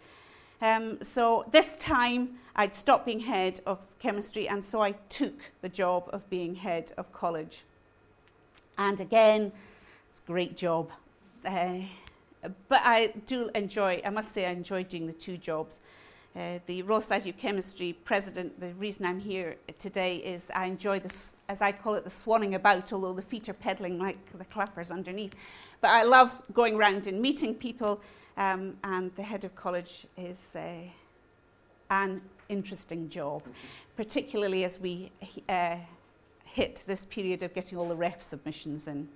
Um, 0.61 1.01
so 1.01 1.45
this 1.51 1.77
time 1.77 2.37
I'd 2.55 2.75
stopped 2.75 3.05
being 3.05 3.19
head 3.19 3.61
of 3.65 3.79
chemistry, 3.99 4.47
and 4.47 4.63
so 4.63 4.81
I 4.81 4.91
took 5.09 5.51
the 5.61 5.69
job 5.69 6.09
of 6.13 6.27
being 6.29 6.55
head 6.55 6.91
of 6.97 7.11
college. 7.11 7.63
And 8.77 8.99
again, 8.99 9.51
it's 10.09 10.19
a 10.19 10.27
great 10.27 10.55
job. 10.55 10.91
Uh, 11.45 11.79
but 12.41 12.81
I 12.83 13.13
do 13.25 13.49
enjoy, 13.55 14.01
I 14.05 14.09
must 14.09 14.31
say 14.31 14.45
I 14.45 14.51
enjoy 14.51 14.83
doing 14.83 15.07
the 15.07 15.13
two 15.13 15.37
jobs. 15.37 15.79
Uh, 16.35 16.59
the 16.67 16.83
Royal 16.83 17.01
Society 17.01 17.31
of 17.31 17.37
Chemistry 17.37 17.93
president, 17.93 18.59
the 18.59 18.73
reason 18.75 19.07
I'm 19.07 19.19
here 19.19 19.55
today 19.79 20.17
is 20.17 20.51
I 20.53 20.65
enjoy 20.65 20.99
this, 20.99 21.35
as 21.49 21.63
I 21.63 21.71
call 21.71 21.95
it, 21.95 22.03
the 22.03 22.11
swanning 22.11 22.53
about, 22.53 22.93
although 22.93 23.13
the 23.13 23.23
feet 23.23 23.49
are 23.49 23.53
peddling 23.53 23.97
like 23.97 24.37
the 24.37 24.45
clappers 24.45 24.91
underneath. 24.91 25.33
But 25.81 25.89
I 25.89 26.03
love 26.03 26.39
going 26.53 26.75
around 26.75 27.07
and 27.07 27.19
meeting 27.19 27.55
people, 27.55 28.01
um, 28.37 28.77
and 28.83 29.13
the 29.15 29.23
head 29.23 29.45
of 29.45 29.55
college 29.55 30.05
is 30.15 30.55
uh, 30.55 30.81
an 31.89 32.21
interesting 32.49 33.09
job, 33.09 33.41
particularly 33.95 34.63
as 34.63 34.79
we 34.79 35.11
uh, 35.49 35.77
hit 36.43 36.83
this 36.85 37.03
period 37.05 37.41
of 37.41 37.55
getting 37.55 37.79
all 37.79 37.87
the 37.87 37.95
ref 37.95 38.21
submissions 38.21 38.87
in. 38.87 39.07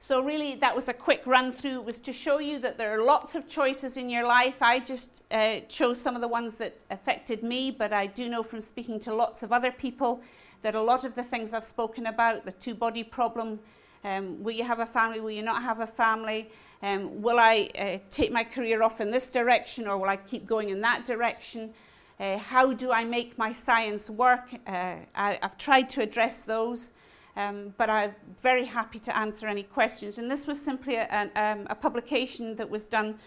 So 0.00 0.20
really, 0.22 0.54
that 0.56 0.76
was 0.76 0.88
a 0.88 0.92
quick 0.92 1.22
run 1.26 1.50
through. 1.50 1.80
It 1.80 1.84
was 1.84 1.98
to 2.00 2.12
show 2.12 2.38
you 2.38 2.60
that 2.60 2.78
there 2.78 2.98
are 2.98 3.04
lots 3.04 3.34
of 3.34 3.48
choices 3.48 3.96
in 3.96 4.08
your 4.08 4.24
life. 4.24 4.62
I 4.62 4.78
just 4.78 5.22
uh, 5.32 5.60
chose 5.68 6.00
some 6.00 6.14
of 6.14 6.20
the 6.20 6.28
ones 6.28 6.54
that 6.56 6.80
affected 6.90 7.42
me, 7.42 7.72
but 7.72 7.92
I 7.92 8.06
do 8.06 8.28
know 8.28 8.44
from 8.44 8.60
speaking 8.60 9.00
to 9.00 9.14
lots 9.14 9.42
of 9.42 9.52
other 9.52 9.72
people 9.72 10.22
that 10.62 10.76
a 10.76 10.80
lot 10.80 11.04
of 11.04 11.16
the 11.16 11.24
things 11.24 11.52
I've 11.52 11.64
spoken 11.64 12.06
about, 12.06 12.44
the 12.44 12.52
two-body 12.52 13.02
problem, 13.02 13.58
um, 14.04 14.40
will 14.42 14.54
you 14.54 14.64
have 14.64 14.78
a 14.78 14.86
family? 14.86 15.18
Will 15.18 15.32
you 15.32 15.42
not 15.42 15.62
have 15.62 15.80
a 15.80 15.86
family? 15.86 16.48
Um, 16.80 17.20
will 17.20 17.40
I 17.40 17.68
uh, 17.76 17.98
take 18.10 18.30
my 18.30 18.44
career 18.44 18.84
off 18.84 19.00
in 19.00 19.10
this 19.10 19.32
direction 19.32 19.88
or 19.88 19.98
will 19.98 20.08
I 20.08 20.16
keep 20.16 20.46
going 20.46 20.70
in 20.70 20.80
that 20.82 21.06
direction? 21.06 21.74
Uh, 22.20 22.38
how 22.38 22.72
do 22.72 22.92
I 22.92 23.04
make 23.04 23.36
my 23.36 23.50
science 23.50 24.08
work? 24.08 24.48
Uh, 24.66 24.96
I, 25.14 25.38
have 25.42 25.58
tried 25.58 25.88
to 25.90 26.02
address 26.02 26.42
those, 26.42 26.92
um, 27.38 27.72
but 27.78 27.88
I'm 27.88 28.14
very 28.42 28.64
happy 28.64 28.98
to 28.98 29.16
answer 29.16 29.46
any 29.46 29.62
questions. 29.62 30.18
And 30.18 30.30
this 30.30 30.46
was 30.46 30.60
simply 30.60 30.96
a, 30.96 31.30
um, 31.36 31.66
a 31.70 31.74
publication 31.74 32.56
that 32.56 32.68
was 32.68 32.84
done 32.84 33.18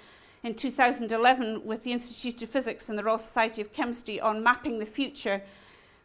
in 0.43 0.53
2011 0.53 1.63
with 1.65 1.83
the 1.83 1.93
Institute 1.93 2.41
of 2.41 2.49
Physics 2.49 2.89
and 2.89 2.99
the 2.99 3.03
Royal 3.03 3.17
Society 3.17 3.61
of 3.61 3.71
Chemistry 3.71 4.19
on 4.19 4.43
mapping 4.43 4.79
the 4.79 4.85
future 4.85 5.41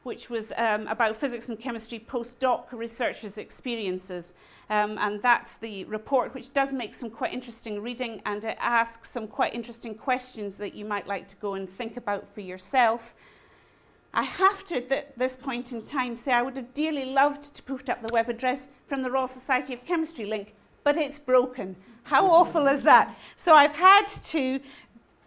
which 0.07 0.31
was 0.31 0.53
um, 0.57 0.87
about 0.87 1.16
physics 1.16 1.49
and 1.49 1.59
chemistry 1.59 1.99
postdoc 1.99 2.71
researchers' 2.71 3.38
experiences. 3.38 4.35
Um, 4.71 4.99
and 4.99 5.21
that's 5.21 5.57
the 5.57 5.83
report, 5.87 6.33
which 6.33 6.55
does 6.55 6.73
make 6.73 6.95
some 6.95 7.11
quite 7.11 7.33
interesting 7.33 7.83
reading 7.83 8.23
and 8.25 8.45
it 8.45 8.57
asks 8.61 9.11
some 9.11 9.27
quite 9.27 9.53
interesting 9.53 9.97
questions 9.97 10.59
that 10.59 10.77
you 10.77 10.85
might 10.85 11.09
like 11.09 11.27
to 11.27 11.37
go 11.37 11.55
and 11.55 11.69
think 11.69 11.97
about 11.97 12.33
for 12.33 12.40
yourself. 12.40 13.16
I 14.17 14.23
have 14.23 14.65
to, 14.65 14.77
at 14.97 15.19
this 15.19 15.37
point 15.37 15.73
in 15.73 15.83
time, 15.83 16.17
say 16.17 16.33
I 16.33 16.41
would 16.41 16.57
have 16.57 16.73
dearly 16.73 17.05
loved 17.05 17.55
to 17.55 17.63
put 17.63 17.91
up 17.91 18.01
the 18.01 18.09
web 18.15 18.31
address 18.31 18.69
from 18.87 19.03
the 19.03 19.11
Royal 19.11 19.29
Society 19.29 19.75
of 19.75 19.85
Chemistry 19.85 20.25
link, 20.25 20.55
but 20.85 20.97
it's 20.97 21.19
broken. 21.19 21.77
How 22.05 22.27
awful 22.27 22.67
is 22.67 22.81
that? 22.85 23.15
So 23.37 23.55
I've 23.55 23.77
had 23.77 24.07
to 24.07 24.59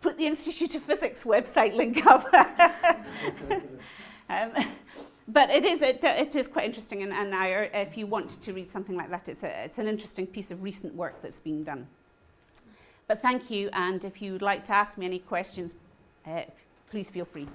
put 0.01 0.17
the 0.17 0.25
Institute 0.25 0.73
of 0.73 0.81
Physics 0.81 1.23
website 1.23 1.75
link 1.75 2.03
up. 2.07 2.25
Um, 4.27 4.53
but 5.27 5.51
it 5.51 5.65
is, 5.65 5.83
it, 5.83 5.99
it 6.03 6.35
is 6.35 6.47
quite 6.47 6.65
interesting, 6.65 7.03
and, 7.03 7.13
and 7.13 7.35
I, 7.35 7.47
if 7.71 7.95
you 7.95 8.07
want 8.07 8.41
to 8.41 8.53
read 8.53 8.71
something 8.71 8.97
like 8.97 9.11
that, 9.11 9.29
it's, 9.29 9.43
a, 9.43 9.65
it's 9.65 9.77
an 9.77 9.87
interesting 9.87 10.25
piece 10.25 10.49
of 10.49 10.63
recent 10.63 10.95
work 10.95 11.21
that's 11.21 11.39
been 11.39 11.63
done. 11.63 11.87
But 13.07 13.21
thank 13.21 13.51
you, 13.51 13.69
and 13.73 14.03
if 14.03 14.19
you'd 14.19 14.41
like 14.41 14.65
to 14.65 14.73
ask 14.73 14.97
me 14.97 15.05
any 15.05 15.19
questions, 15.19 15.75
uh, 16.25 16.41
please 16.89 17.11
feel 17.11 17.25
free. 17.25 17.47